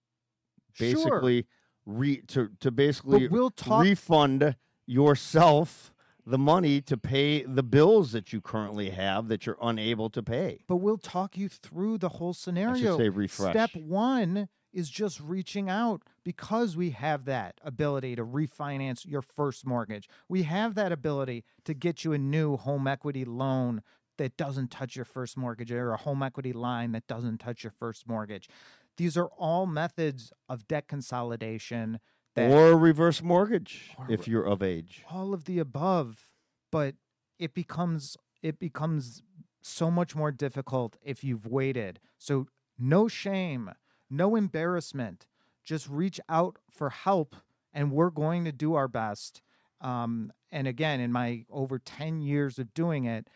Sure, 0.73 0.93
basically 0.93 1.45
re 1.85 2.21
to 2.27 2.49
to 2.59 2.71
basically 2.71 3.27
but 3.27 3.31
we'll 3.31 3.51
talk. 3.51 3.83
refund 3.83 4.55
yourself 4.85 5.93
the 6.31 6.37
money 6.37 6.79
to 6.79 6.97
pay 6.97 7.43
the 7.43 7.61
bills 7.61 8.13
that 8.13 8.31
you 8.31 8.39
currently 8.39 8.89
have 8.89 9.27
that 9.27 9.45
you're 9.45 9.57
unable 9.61 10.09
to 10.09 10.23
pay. 10.23 10.63
but 10.67 10.77
we'll 10.77 10.97
talk 10.97 11.37
you 11.37 11.49
through 11.49 11.97
the 11.97 12.09
whole 12.09 12.33
scenario. 12.33 12.97
say 12.97 13.09
refresh. 13.09 13.51
Step 13.51 13.75
one 13.75 14.47
is 14.71 14.89
just 14.89 15.19
reaching 15.19 15.69
out 15.69 16.01
because 16.23 16.77
we 16.77 16.91
have 16.91 17.25
that 17.25 17.59
ability 17.61 18.15
to 18.15 18.25
refinance 18.25 19.05
your 19.05 19.21
first 19.21 19.65
mortgage. 19.65 20.07
We 20.29 20.43
have 20.43 20.75
that 20.75 20.93
ability 20.93 21.43
to 21.65 21.73
get 21.73 22.05
you 22.05 22.13
a 22.13 22.17
new 22.17 22.55
home 22.55 22.87
equity 22.87 23.25
loan 23.25 23.81
that 24.17 24.37
doesn't 24.37 24.71
touch 24.71 24.95
your 24.95 25.03
first 25.03 25.35
mortgage 25.35 25.71
or 25.71 25.91
a 25.91 25.97
home 25.97 26.23
equity 26.23 26.53
line 26.53 26.93
that 26.93 27.07
doesn't 27.07 27.39
touch 27.39 27.63
your 27.63 27.71
first 27.71 28.07
mortgage. 28.07 28.47
These 28.95 29.17
are 29.17 29.27
all 29.37 29.65
methods 29.65 30.31
of 30.47 30.67
debt 30.67 30.87
consolidation 30.87 31.99
that 32.35 32.51
or 32.51 32.77
reverse 32.77 33.21
mortgage 33.21 33.91
Or 33.97 34.05
if 34.09 34.27
you're 34.27 34.45
of 34.45 34.61
age. 34.63 35.03
all 35.09 35.33
of 35.33 35.45
the 35.45 35.59
above 35.59 36.31
but 36.71 36.95
it 37.39 37.53
becomes 37.53 38.17
it 38.41 38.59
becomes 38.59 39.21
so 39.61 39.91
much 39.91 40.15
more 40.15 40.31
difficult 40.31 40.97
if 41.03 41.23
you've 41.23 41.45
waited. 41.45 41.99
So 42.17 42.47
no 42.79 43.07
shame 43.07 43.71
no 44.09 44.35
embarrassment. 44.35 45.27
Just 45.63 45.87
reach 45.87 46.19
out 46.27 46.57
for 46.69 46.89
help 46.89 47.35
and 47.73 47.91
we're 47.91 48.09
going 48.09 48.43
to 48.45 48.51
do 48.51 48.73
our 48.73 48.87
best. 48.89 49.41
Um, 49.79 50.33
and 50.51 50.67
again 50.67 50.99
in 50.99 51.11
my 51.11 51.45
over 51.49 51.79
10 51.79 52.21
years 52.21 52.59
of 52.59 52.73
doing 52.73 53.05
it 53.05 53.27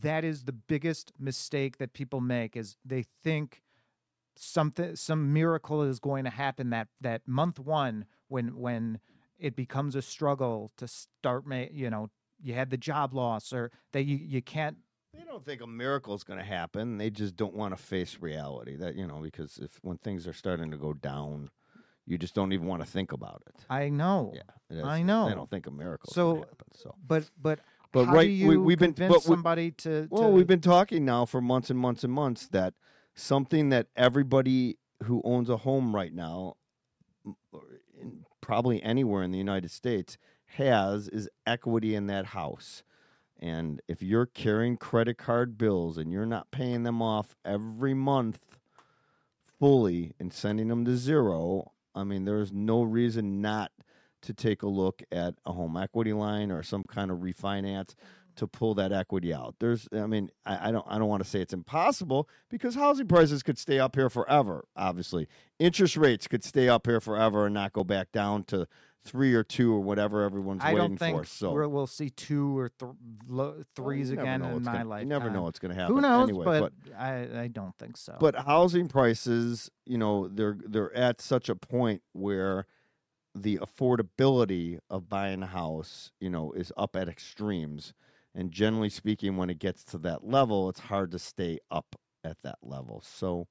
that 0.00 0.22
is 0.24 0.44
the 0.44 0.52
biggest 0.52 1.12
mistake 1.18 1.78
that 1.78 1.92
people 1.92 2.20
make 2.20 2.56
is 2.56 2.76
they 2.84 3.04
think 3.24 3.62
something 4.36 4.96
some 4.96 5.32
miracle 5.32 5.82
is 5.82 5.98
going 5.98 6.24
to 6.24 6.30
happen 6.30 6.70
that 6.70 6.88
that 7.00 7.22
month 7.26 7.58
one 7.58 8.06
when 8.28 8.56
when 8.56 9.00
it 9.38 9.56
becomes 9.56 9.94
a 9.94 10.02
struggle 10.02 10.70
to 10.76 10.86
start 10.88 11.46
ma- 11.46 11.64
you 11.70 11.90
know 11.90 12.08
you 12.42 12.54
had 12.54 12.70
the 12.70 12.76
job 12.76 13.12
loss 13.14 13.52
or 13.52 13.70
that 13.92 14.04
you 14.04 14.16
you 14.16 14.42
can't 14.42 14.78
They 15.14 15.24
don't 15.24 15.44
think 15.44 15.60
a 15.60 15.66
miracle 15.66 16.14
is 16.14 16.24
going 16.24 16.38
to 16.38 16.44
happen. 16.44 16.96
They 16.98 17.10
just 17.10 17.36
don't 17.36 17.54
want 17.54 17.76
to 17.76 17.82
face 17.82 18.18
reality. 18.20 18.76
That 18.76 18.94
you 18.94 19.06
know, 19.06 19.20
because 19.22 19.58
if 19.58 19.78
when 19.82 19.98
things 19.98 20.26
are 20.26 20.32
starting 20.32 20.70
to 20.70 20.78
go 20.78 20.94
down, 20.94 21.50
you 22.06 22.16
just 22.18 22.34
don't 22.34 22.52
even 22.52 22.66
want 22.66 22.82
to 22.82 22.90
think 22.90 23.12
about 23.12 23.42
it. 23.46 23.54
i 23.68 23.88
know 23.88 24.32
Yeah, 24.34 24.78
is- 24.78 24.84
I 24.84 25.02
know. 25.02 25.28
They 25.28 25.34
don't 25.34 25.50
think 25.50 25.66
a 25.66 25.70
miracle. 25.70 26.12
So- 26.12 26.36
happen. 26.36 26.68
So, 26.74 26.94
but 27.06 27.30
but 27.40 27.60
but 27.92 28.06
how 28.06 28.14
right, 28.14 28.24
do 28.24 28.32
you 28.32 28.48
we, 28.48 28.56
we've 28.56 28.78
been. 28.78 28.92
But 28.92 29.10
we, 29.10 29.20
somebody 29.20 29.70
to, 29.82 30.08
well, 30.10 30.32
we've 30.32 30.46
been 30.46 30.62
talking 30.62 31.04
now 31.04 31.26
for 31.26 31.42
months 31.42 31.68
and 31.68 31.78
months 31.78 32.02
and 32.04 32.12
months 32.12 32.48
that 32.48 32.72
something 33.14 33.70
that 33.70 33.88
everybody 33.96 34.78
who 35.04 35.20
owns 35.24 35.48
a 35.48 35.58
home 35.58 35.94
right 35.94 36.12
now, 36.12 36.56
probably 38.40 38.82
anywhere 38.82 39.22
in 39.22 39.32
the 39.32 39.38
United 39.38 39.70
States, 39.70 40.18
has 40.56 41.08
is 41.08 41.28
equity 41.46 41.94
in 41.94 42.06
that 42.06 42.26
house. 42.26 42.82
And 43.38 43.80
if 43.88 44.02
you're 44.02 44.26
carrying 44.26 44.76
credit 44.76 45.18
card 45.18 45.58
bills 45.58 45.98
and 45.98 46.12
you're 46.12 46.26
not 46.26 46.50
paying 46.50 46.84
them 46.84 47.02
off 47.02 47.34
every 47.44 47.94
month 47.94 48.38
fully 49.58 50.14
and 50.20 50.32
sending 50.32 50.68
them 50.68 50.84
to 50.84 50.96
zero, 50.96 51.72
I 51.94 52.04
mean, 52.04 52.24
there's 52.24 52.52
no 52.52 52.82
reason 52.82 53.40
not 53.40 53.72
to 54.22 54.32
take 54.32 54.62
a 54.62 54.68
look 54.68 55.02
at 55.10 55.34
a 55.44 55.52
home 55.52 55.76
equity 55.76 56.12
line 56.12 56.52
or 56.52 56.62
some 56.62 56.84
kind 56.84 57.10
of 57.10 57.18
refinance 57.18 57.94
to 58.36 58.46
pull 58.46 58.74
that 58.74 58.92
equity 58.92 59.32
out. 59.32 59.56
There's, 59.58 59.88
I 59.92 60.06
mean, 60.06 60.30
I, 60.44 60.68
I 60.68 60.72
don't, 60.72 60.86
I 60.88 60.98
don't 60.98 61.08
want 61.08 61.22
to 61.22 61.28
say 61.28 61.40
it's 61.40 61.52
impossible 61.52 62.28
because 62.50 62.74
housing 62.74 63.08
prices 63.08 63.42
could 63.42 63.58
stay 63.58 63.78
up 63.78 63.94
here 63.94 64.10
forever. 64.10 64.64
Obviously, 64.76 65.28
interest 65.58 65.96
rates 65.96 66.28
could 66.28 66.44
stay 66.44 66.68
up 66.68 66.86
here 66.86 67.00
forever 67.00 67.46
and 67.46 67.54
not 67.54 67.72
go 67.72 67.84
back 67.84 68.12
down 68.12 68.44
to 68.44 68.66
three 69.04 69.34
or 69.34 69.42
two 69.42 69.74
or 69.74 69.80
whatever 69.80 70.22
everyone's 70.22 70.62
i 70.62 70.74
waiting 70.74 70.96
for. 70.96 71.24
So 71.24 71.52
we're, 71.52 71.66
we'll 71.66 71.88
see 71.88 72.10
two 72.10 72.56
or 72.56 72.68
th- 72.68 72.92
lo- 73.26 73.64
threes 73.74 74.10
never 74.10 74.22
again 74.22 74.42
in 74.44 74.62
my 74.62 74.72
gonna- 74.72 74.88
lifetime 74.88 75.06
You 75.06 75.08
never 75.08 75.30
know 75.30 75.42
what's 75.42 75.58
going 75.58 75.74
to 75.74 75.80
happen. 75.80 75.96
who 75.96 76.00
knows 76.00 76.28
Anyway, 76.28 76.44
but, 76.44 76.72
I, 76.96 77.42
I 77.42 77.48
don't 77.48 77.76
think 77.78 77.96
so 77.96 78.16
but 78.20 78.36
housing 78.36 78.88
prices, 78.88 79.70
you 79.86 79.98
know, 79.98 80.28
they're 80.28 80.56
they're 80.64 80.94
at 80.94 81.20
such 81.20 81.48
a 81.48 81.56
point 81.56 82.02
where 82.12 82.66
the 83.34 83.58
affordability 83.58 84.78
of 84.90 85.08
buying 85.08 85.42
a 85.42 85.46
house, 85.46 86.12
you 86.20 86.30
know, 86.30 86.52
is 86.52 86.72
up 86.76 86.94
at 86.96 87.08
extremes. 87.08 87.94
And 88.34 88.50
generally 88.50 88.88
speaking, 88.88 89.36
when 89.36 89.50
it 89.50 89.58
gets 89.58 89.84
to 89.84 89.98
that 89.98 90.24
level, 90.24 90.68
it's 90.68 90.80
hard 90.80 91.10
to 91.12 91.18
stay 91.18 91.58
up 91.70 91.96
at 92.24 92.38
that 92.42 92.58
level. 92.62 93.02
So, 93.04 93.48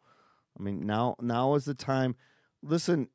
I 0.60 0.64
mean, 0.64 0.86
now 0.86 1.16
now 1.22 1.54
is 1.56 1.66
the 1.66 1.74
time. 1.76 2.16
Listen, 2.64 3.10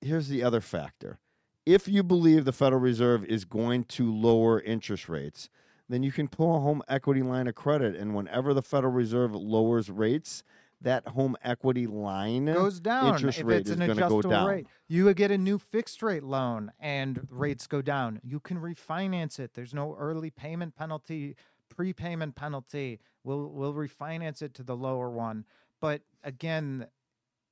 here's 0.00 0.28
the 0.28 0.42
other 0.42 0.60
factor. 0.60 1.18
if 1.66 1.88
you 1.88 2.02
believe 2.02 2.44
the 2.44 2.52
Federal 2.52 2.80
Reserve 2.80 3.24
is 3.24 3.44
going 3.44 3.84
to 3.84 4.12
lower 4.12 4.60
interest 4.60 5.08
rates, 5.08 5.48
then 5.88 6.02
you 6.02 6.12
can 6.12 6.28
pull 6.28 6.56
a 6.56 6.60
home 6.60 6.82
equity 6.88 7.22
line 7.22 7.46
of 7.46 7.54
credit. 7.54 7.96
And 7.96 8.14
whenever 8.14 8.52
the 8.54 8.62
Federal 8.62 8.92
Reserve 8.92 9.34
lowers 9.34 9.90
rates, 9.90 10.42
that 10.84 11.08
home 11.08 11.36
equity 11.42 11.86
line 11.86 12.46
goes 12.46 12.80
down. 12.80 13.14
interest 13.14 13.40
if 13.40 13.46
rate 13.46 13.60
it's 13.62 13.70
is 13.70 13.76
gonna 13.76 13.96
go 14.08 14.22
down. 14.22 14.48
rate, 14.48 14.66
you 14.86 15.04
would 15.04 15.16
get 15.16 15.30
a 15.30 15.38
new 15.38 15.58
fixed 15.58 16.02
rate 16.02 16.22
loan 16.22 16.72
and 16.78 17.26
rates 17.30 17.66
go 17.66 17.82
down. 17.82 18.20
You 18.22 18.38
can 18.40 18.58
refinance 18.58 19.38
it. 19.38 19.54
There's 19.54 19.74
no 19.74 19.96
early 19.98 20.30
payment 20.30 20.76
penalty, 20.76 21.36
prepayment 21.68 22.36
penalty. 22.36 23.00
We'll 23.24 23.48
we'll 23.48 23.74
refinance 23.74 24.42
it 24.42 24.54
to 24.54 24.62
the 24.62 24.76
lower 24.76 25.10
one. 25.10 25.44
But 25.80 26.02
again, 26.22 26.86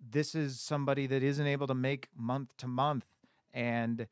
this 0.00 0.34
is 0.34 0.60
somebody 0.60 1.06
that 1.06 1.22
isn't 1.22 1.46
able 1.46 1.66
to 1.66 1.74
make 1.74 2.08
month 2.16 2.56
to 2.58 2.66
month, 2.68 3.06
and 3.52 4.06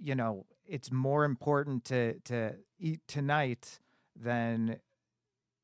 you 0.00 0.14
know 0.14 0.46
it's 0.66 0.92
more 0.92 1.24
important 1.24 1.84
to 1.86 2.20
to 2.20 2.56
eat 2.78 3.00
tonight 3.06 3.78
than 4.14 4.76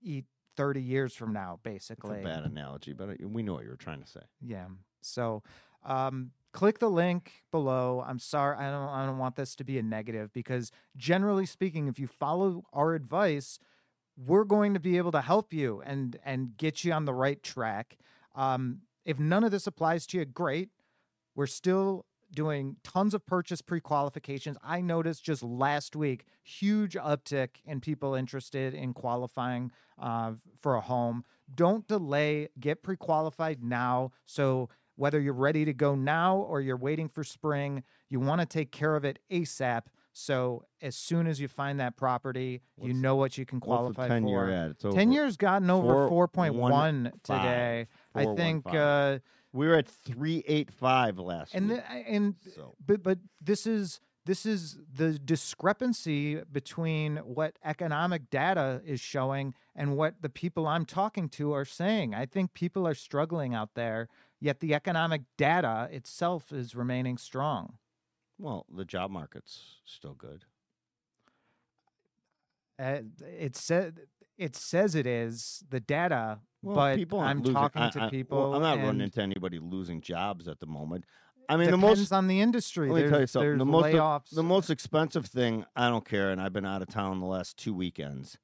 eat 0.02 0.24
30 0.58 0.82
years 0.82 1.14
from 1.14 1.32
now 1.32 1.52
It's 1.54 1.66
a 1.66 1.70
basically 1.70 2.22
bad 2.22 2.44
analogy, 2.44 2.92
but 2.92 3.20
we 3.22 3.42
know 3.44 3.54
what 3.54 3.62
you 3.64 3.70
were 3.70 3.76
trying 3.76 4.02
to 4.02 4.08
say. 4.08 4.20
yeah. 4.42 4.66
So 5.00 5.44
um, 5.84 6.32
click 6.52 6.80
the 6.80 6.90
link 6.90 7.44
below. 7.52 8.04
I'm 8.06 8.18
sorry, 8.18 8.56
I 8.58 8.68
don't 8.70 8.88
I 8.88 9.06
don't 9.06 9.18
want 9.18 9.36
this 9.36 9.54
to 9.56 9.64
be 9.64 9.78
a 9.78 9.82
negative 9.82 10.32
because 10.32 10.72
generally 10.96 11.46
speaking, 11.46 11.86
if 11.86 11.98
you 12.00 12.08
follow 12.08 12.64
our 12.72 12.94
advice, 12.94 13.60
we're 14.16 14.44
going 14.44 14.74
to 14.74 14.80
be 14.80 14.96
able 14.96 15.12
to 15.12 15.20
help 15.20 15.52
you 15.52 15.80
and 15.86 16.18
and 16.24 16.56
get 16.56 16.82
you 16.84 16.92
on 16.92 17.04
the 17.04 17.14
right 17.14 17.40
track. 17.42 17.96
Um, 18.34 18.80
if 19.04 19.18
none 19.20 19.44
of 19.44 19.52
this 19.52 19.66
applies 19.68 20.04
to 20.08 20.18
you, 20.18 20.24
great. 20.24 20.70
We're 21.36 21.46
still 21.46 22.04
doing 22.34 22.76
tons 22.82 23.14
of 23.14 23.24
purchase 23.26 23.62
pre-qualifications. 23.62 24.56
I 24.62 24.80
noticed 24.80 25.24
just 25.24 25.42
last 25.42 25.96
week 25.96 26.24
huge 26.42 26.94
uptick 26.94 27.56
in 27.64 27.80
people 27.80 28.14
interested 28.14 28.74
in 28.74 28.92
qualifying 28.92 29.70
uh, 29.98 30.32
for 30.60 30.74
a 30.74 30.80
home. 30.80 31.24
Don't 31.54 31.86
delay. 31.88 32.48
Get 32.58 32.82
pre-qualified 32.82 33.62
now. 33.62 34.10
So 34.26 34.68
whether 34.96 35.20
you're 35.20 35.32
ready 35.32 35.64
to 35.64 35.72
go 35.72 35.94
now 35.94 36.36
or 36.36 36.60
you're 36.60 36.76
waiting 36.76 37.08
for 37.08 37.24
spring, 37.24 37.82
you 38.08 38.20
want 38.20 38.40
to 38.40 38.46
take 38.46 38.72
care 38.72 38.96
of 38.96 39.04
it 39.04 39.18
ASAP. 39.30 39.82
So 40.12 40.64
as 40.82 40.96
soon 40.96 41.28
as 41.28 41.40
you 41.40 41.46
find 41.46 41.78
that 41.78 41.96
property, 41.96 42.62
you 42.82 42.92
know 42.92 43.14
what 43.14 43.38
you 43.38 43.46
can 43.46 43.60
What's 43.60 43.66
qualify 43.66 44.08
the 44.08 44.14
10 44.14 44.22
for. 44.24 44.28
year 44.28 44.50
at? 44.50 44.70
It's 44.72 44.84
over. 44.84 44.96
10 44.96 45.12
years 45.12 45.36
gotten 45.36 45.70
over 45.70 46.08
4.1 46.10 47.12
today. 47.22 47.86
I 48.14 48.22
Four 48.24 48.32
one 48.32 48.36
think 48.36 48.64
five. 48.64 48.72
We 49.52 49.66
were 49.66 49.76
at 49.76 49.88
385 49.88 51.18
last 51.18 51.54
and 51.54 51.68
week. 51.70 51.80
the, 51.80 51.92
and 51.92 52.34
so. 52.54 52.74
but 52.84 53.02
but 53.02 53.18
this 53.40 53.66
is 53.66 54.00
this 54.28 54.44
is 54.44 54.78
the 54.94 55.18
discrepancy 55.18 56.42
between 56.52 57.16
what 57.18 57.58
economic 57.64 58.28
data 58.28 58.82
is 58.84 59.00
showing 59.00 59.54
and 59.74 59.96
what 59.96 60.20
the 60.20 60.28
people 60.28 60.66
I'm 60.66 60.84
talking 60.84 61.30
to 61.30 61.54
are 61.54 61.64
saying. 61.64 62.14
I 62.14 62.26
think 62.26 62.52
people 62.52 62.86
are 62.86 62.94
struggling 62.94 63.54
out 63.54 63.70
there, 63.74 64.08
yet 64.38 64.60
the 64.60 64.74
economic 64.74 65.22
data 65.38 65.88
itself 65.90 66.52
is 66.52 66.74
remaining 66.74 67.16
strong. 67.16 67.78
Well, 68.38 68.66
the 68.70 68.84
job 68.84 69.10
market's 69.10 69.76
still 69.86 70.14
good. 70.14 70.44
Uh, 72.78 73.00
it 73.22 73.56
said 73.56 74.00
it 74.38 74.56
says 74.56 74.94
it 74.94 75.06
is 75.06 75.62
the 75.68 75.80
data, 75.80 76.38
Well, 76.62 76.74
but 76.76 76.96
people 76.96 77.20
I'm 77.20 77.38
losing- 77.40 77.54
talking 77.54 77.82
I- 77.82 77.90
to 77.90 77.98
I- 77.98 78.02
well, 78.04 78.10
people. 78.10 78.54
I'm 78.54 78.62
not 78.62 78.78
running 78.78 79.02
into 79.02 79.20
anybody 79.22 79.58
losing 79.58 80.00
jobs 80.00 80.48
at 80.48 80.60
the 80.60 80.66
moment. 80.66 81.04
I 81.50 81.56
mean, 81.56 81.70
the 81.70 81.76
depends 81.78 82.00
most 82.00 82.12
on 82.12 82.26
the 82.28 82.40
industry. 82.40 82.88
Let 82.90 82.94
me 82.94 83.00
there's, 83.02 83.10
tell 83.10 83.20
you 83.20 83.26
something. 83.26 83.58
The 83.58 83.64
most 83.64 83.84
layoffs. 83.86 84.30
the 84.34 84.42
most 84.42 84.68
expensive 84.70 85.26
thing, 85.26 85.64
I 85.74 85.88
don't 85.88 86.04
care, 86.04 86.30
and 86.30 86.40
I've 86.40 86.52
been 86.52 86.66
out 86.66 86.82
of 86.82 86.88
town 86.88 87.20
the 87.20 87.26
last 87.26 87.56
two 87.56 87.72
weekends. 87.74 88.38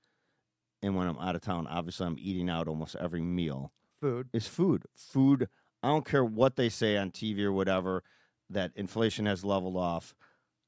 And 0.83 0.97
when 0.97 1.07
I'm 1.07 1.19
out 1.19 1.35
of 1.35 1.43
town, 1.43 1.67
obviously 1.67 2.07
I'm 2.07 2.17
eating 2.19 2.49
out 2.51 2.67
almost 2.69 2.97
every 2.97 3.23
meal. 3.23 3.73
food. 4.01 4.29
Is 4.35 4.47
food. 4.47 4.85
Food. 4.95 5.49
I 5.83 5.89
don't 5.89 6.05
care 6.05 6.25
what 6.25 6.57
they 6.57 6.69
say 6.69 6.97
on 6.99 7.11
TV 7.11 7.41
or 7.45 7.53
whatever 7.53 8.03
that 8.51 8.73
inflation 8.75 9.25
has 9.27 9.45
leveled 9.45 9.77
off. 9.79 10.15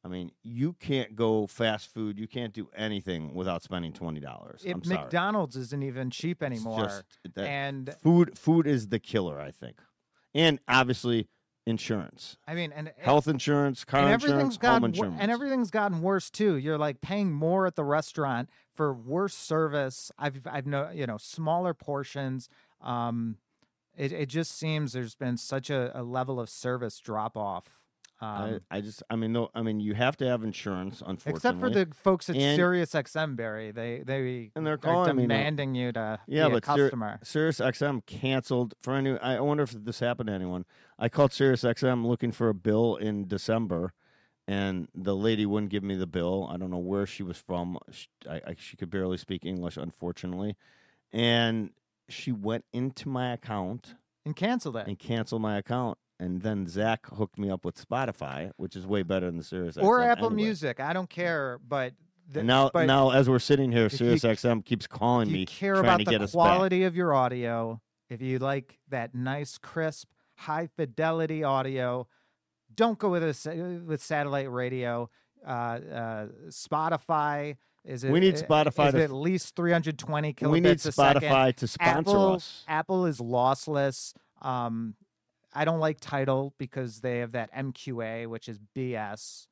I 0.06 0.08
mean, 0.08 0.30
you 0.44 0.74
can't 0.74 1.16
go 1.16 1.48
fast 1.48 1.92
food. 1.92 2.16
You 2.16 2.28
can't 2.28 2.52
do 2.52 2.68
anything 2.76 3.34
without 3.34 3.64
spending 3.64 3.92
twenty 3.92 4.20
dollars. 4.20 4.62
I'm 4.64 4.78
If 4.78 4.86
sorry. 4.86 5.00
McDonald's 5.00 5.56
isn't 5.56 5.82
even 5.82 6.10
cheap 6.10 6.44
anymore, 6.44 6.84
just 6.84 7.04
and 7.36 7.92
food. 8.00 8.38
Food 8.38 8.68
is 8.68 8.88
the 8.88 9.00
killer, 9.00 9.40
I 9.40 9.50
think, 9.50 9.78
and 10.32 10.60
obviously 10.68 11.28
insurance, 11.66 12.36
I 12.46 12.54
mean, 12.54 12.70
and 12.70 12.92
health 12.98 13.26
insurance, 13.26 13.84
car 13.84 14.02
and 14.02 14.12
insurance, 14.12 14.30
everything's 14.30 14.54
home 14.54 14.60
gotten 14.60 14.84
insurance, 14.84 15.16
and 15.18 15.30
everything's 15.32 15.70
gotten 15.72 16.00
worse 16.00 16.30
too. 16.30 16.56
You're 16.56 16.78
like 16.78 17.00
paying 17.00 17.32
more 17.32 17.66
at 17.66 17.74
the 17.74 17.82
restaurant 17.82 18.48
for 18.72 18.94
worse 18.94 19.34
service. 19.34 20.12
I've 20.16 20.40
I've 20.46 20.66
no 20.66 20.90
you 20.90 21.06
know 21.08 21.16
smaller 21.16 21.74
portions. 21.74 22.48
Um, 22.80 23.38
it 23.96 24.12
it 24.12 24.26
just 24.26 24.56
seems 24.56 24.92
there's 24.92 25.16
been 25.16 25.36
such 25.36 25.68
a, 25.68 25.90
a 25.98 26.04
level 26.04 26.38
of 26.38 26.48
service 26.48 27.00
drop 27.00 27.36
off. 27.36 27.80
Um, 28.18 28.61
I, 28.70 28.79
I 28.79 28.81
just, 28.81 29.02
I 29.11 29.16
mean, 29.16 29.33
no, 29.35 29.50
I 29.55 29.61
mean, 29.61 29.79
you 29.79 29.92
have 29.94 30.16
to 30.18 30.26
have 30.26 30.42
insurance, 30.42 31.02
unfortunately. 31.07 31.33
except 31.37 31.61
for 31.61 31.68
the 31.68 31.88
folks 31.94 32.31
at 32.31 32.37
And- 32.37 32.57
Sirius 32.57 32.92
XM, 32.92 33.37
Barry, 33.37 33.72
they 33.72 34.02
they 34.07 34.50
And 34.57 34.66
they're 34.66 34.74
are 34.74 34.79
calling 34.79 35.16
me 35.16 35.22
demanding 35.24 35.74
you 35.74 35.92
to 35.92 36.18
Yeah, 36.26 36.46
be 36.48 36.52
a 36.52 36.55
but 36.57 36.64
Sir- 36.64 36.76
customer. 36.85 37.18
Sirius 37.22 37.61
XM 37.61 38.07
canceled 38.07 38.72
for 38.81 38.94
any. 38.94 39.18
I 39.18 39.38
wonder 39.40 39.64
if 39.64 39.72
this 39.72 40.00
happened 40.00 40.29
to 40.29 40.33
anyone. 40.33 40.64
I 40.98 41.11
called 41.11 41.33
Sirius 41.35 41.62
XM 41.62 42.07
looking 42.07 42.33
for 42.33 42.48
a 42.48 42.55
bill 42.55 42.96
in 42.96 43.29
December, 43.29 43.92
and 44.48 44.88
the 44.94 45.14
lady 45.14 45.44
wouldn't 45.44 45.70
give 45.70 45.83
me 45.83 45.94
the 45.94 46.07
bill. 46.07 46.48
I 46.50 46.57
don't 46.57 46.70
know 46.70 46.79
where 46.79 47.07
she 47.07 47.22
was 47.22 47.37
from. 47.37 47.79
She, 47.90 48.07
I, 48.26 48.37
I, 48.37 48.55
she 48.59 48.79
could 48.79 48.88
barely 48.88 49.18
speak 49.18 49.44
English, 49.44 49.76
unfortunately, 49.76 50.57
and 51.12 51.70
she 52.09 52.33
went 52.33 52.64
into 52.72 53.09
my 53.11 53.33
account 53.33 53.94
and 54.24 54.35
canceled 54.35 54.76
it. 54.76 54.87
and 54.87 54.98
canceled 54.98 55.42
my 55.42 55.59
account. 55.59 55.98
And 56.18 56.40
then 56.40 56.66
Zach 56.66 57.07
hooked 57.07 57.38
me 57.38 57.50
up 57.50 57.64
with 57.64 57.76
Spotify, 57.76 58.50
which 58.57 58.74
is 58.74 58.87
way 58.87 59.02
better 59.02 59.26
than 59.26 59.37
the 59.37 59.44
Sirius 59.44 59.76
or 59.76 60.00
XM 60.00 60.07
Apple 60.07 60.26
anyway. 60.29 60.42
Music. 60.44 60.81
I 60.81 60.92
don't 60.92 61.11
care, 61.11 61.59
but 61.66 61.92
the, 62.31 62.40
And 62.40 62.46
now, 62.48 62.70
but 62.72 62.87
now 62.87 63.11
as 63.11 63.29
we're 63.29 63.38
sitting 63.38 63.70
here, 63.70 63.87
if 63.87 64.00
you- 64.00 64.12
XM 64.14 64.64
keeps 64.64 64.87
calling 64.87 65.31
me, 65.31 65.44
care 65.46 65.74
trying 65.74 66.00
about 66.02 66.12
to 66.12 66.18
the 66.18 66.29
quality 66.29 66.85
of 66.85 66.96
your 66.96 67.12
audio, 67.14 67.81
if 68.09 68.22
you 68.22 68.38
like 68.38 68.79
that 68.88 69.14
nice, 69.14 69.59
crisp, 69.59 70.09
high 70.37 70.68
fidelity 70.74 71.44
audio, 71.44 72.09
don't 72.74 72.98
go 72.98 73.11
with 73.11 73.22
a 73.22 73.83
with 73.87 74.02
satellite 74.02 74.50
radio. 74.50 75.11
Uh, 75.46 75.50
uh, 75.50 76.26
Spotify 76.48 77.57
is 77.85 78.05
it? 78.05 78.11
We 78.11 78.20
need 78.20 78.35
Spotify 78.35 78.88
is 78.88 78.94
to- 78.94 79.02
at 79.05 79.12
least 79.12 79.55
320 79.55 80.35
kilobits 80.35 80.50
we 80.50 80.61
need 80.61 80.76
a 80.85 80.92
second. 80.92 81.22
Spotify 81.22 81.55
to 81.57 81.68
sponsor 81.68 81.98
Apple, 81.98 82.33
us. 82.33 82.64
Apple 82.66 83.07
is 83.07 83.18
lossless. 83.20 84.12
Um, 84.42 84.94
I 85.56 85.64
don't 85.64 85.80
like 85.80 85.98
Tidal 86.00 86.54
because 86.58 87.00
they 87.00 87.18
have 87.18 87.32
that 87.32 87.52
MQA, 87.54 88.26
which 88.26 88.48
is 88.48 88.58
BS. 88.76 89.46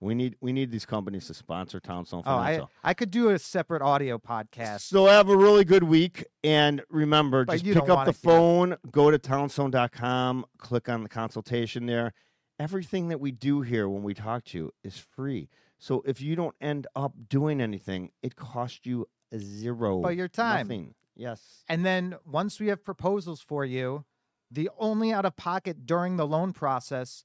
We 0.00 0.14
need 0.14 0.36
we 0.40 0.52
need 0.52 0.70
these 0.70 0.86
companies 0.86 1.26
to 1.26 1.34
sponsor 1.34 1.80
Townstone 1.80 2.22
Oh, 2.24 2.36
I, 2.36 2.44
Financial. 2.44 2.70
I 2.84 2.94
could 2.94 3.10
do 3.10 3.30
a 3.30 3.38
separate 3.38 3.82
audio 3.82 4.18
podcast. 4.18 4.82
so 4.82 5.06
have 5.06 5.28
a 5.28 5.36
really 5.36 5.64
good 5.64 5.82
week, 5.82 6.24
and 6.44 6.82
remember, 6.88 7.44
But 7.44 7.54
just 7.54 7.64
you 7.64 7.74
pick 7.74 7.86
don't 7.86 7.98
up 7.98 8.04
the 8.06 8.12
wanna 8.12 8.12
hear 8.22 8.30
it. 8.30 8.76
phone, 8.76 8.90
go 8.92 9.10
to 9.10 9.18
townstone.com, 9.18 10.44
click 10.58 10.88
on 10.88 11.02
the 11.02 11.08
consultation 11.08 11.86
there. 11.86 12.12
Everything 12.60 13.08
that 13.08 13.18
we 13.20 13.32
do 13.32 13.62
here 13.62 13.88
when 13.88 14.02
we 14.02 14.14
talk 14.14 14.44
to 14.46 14.58
you 14.58 14.72
is 14.84 14.98
free. 14.98 15.48
So 15.78 16.02
if 16.06 16.20
you 16.20 16.36
don't 16.36 16.54
end 16.60 16.86
up 16.94 17.12
doing 17.28 17.60
anything, 17.60 18.10
it 18.22 18.36
costs 18.36 18.80
you 18.84 19.06
zero. 19.36 20.00
But 20.00 20.16
your 20.16 20.28
time. 20.28 20.68
Nothing. 20.68 20.94
Yes. 21.16 21.64
And 21.68 21.84
then 21.84 22.16
once 22.24 22.60
we 22.60 22.68
have 22.68 22.84
proposals 22.84 23.40
for 23.40 23.64
you, 23.64 24.04
the 24.50 24.70
only 24.78 25.12
out 25.12 25.24
of 25.24 25.36
pocket 25.36 25.86
during 25.86 26.16
the 26.16 26.26
loan 26.26 26.52
process 26.52 27.24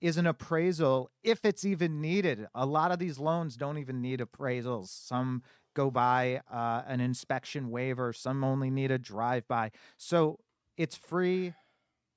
is 0.00 0.16
an 0.16 0.26
appraisal 0.26 1.10
if 1.22 1.44
it's 1.44 1.64
even 1.64 2.00
needed. 2.00 2.46
A 2.54 2.66
lot 2.66 2.90
of 2.90 2.98
these 2.98 3.18
loans 3.18 3.56
don't 3.56 3.78
even 3.78 4.00
need 4.00 4.20
appraisals. 4.20 4.88
Some 4.88 5.42
go 5.74 5.90
by 5.90 6.40
uh, 6.52 6.82
an 6.86 7.00
inspection 7.00 7.70
waiver, 7.70 8.12
some 8.12 8.44
only 8.44 8.70
need 8.70 8.90
a 8.90 8.98
drive 8.98 9.46
by. 9.48 9.70
So 9.96 10.38
it's 10.76 10.96
free. 10.96 11.54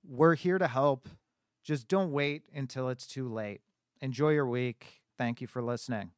We're 0.03 0.35
here 0.35 0.57
to 0.57 0.67
help. 0.67 1.07
Just 1.63 1.87
don't 1.87 2.11
wait 2.11 2.43
until 2.53 2.89
it's 2.89 3.07
too 3.07 3.27
late. 3.27 3.61
Enjoy 4.01 4.31
your 4.31 4.47
week. 4.47 5.01
Thank 5.17 5.41
you 5.41 5.47
for 5.47 5.61
listening. 5.61 6.14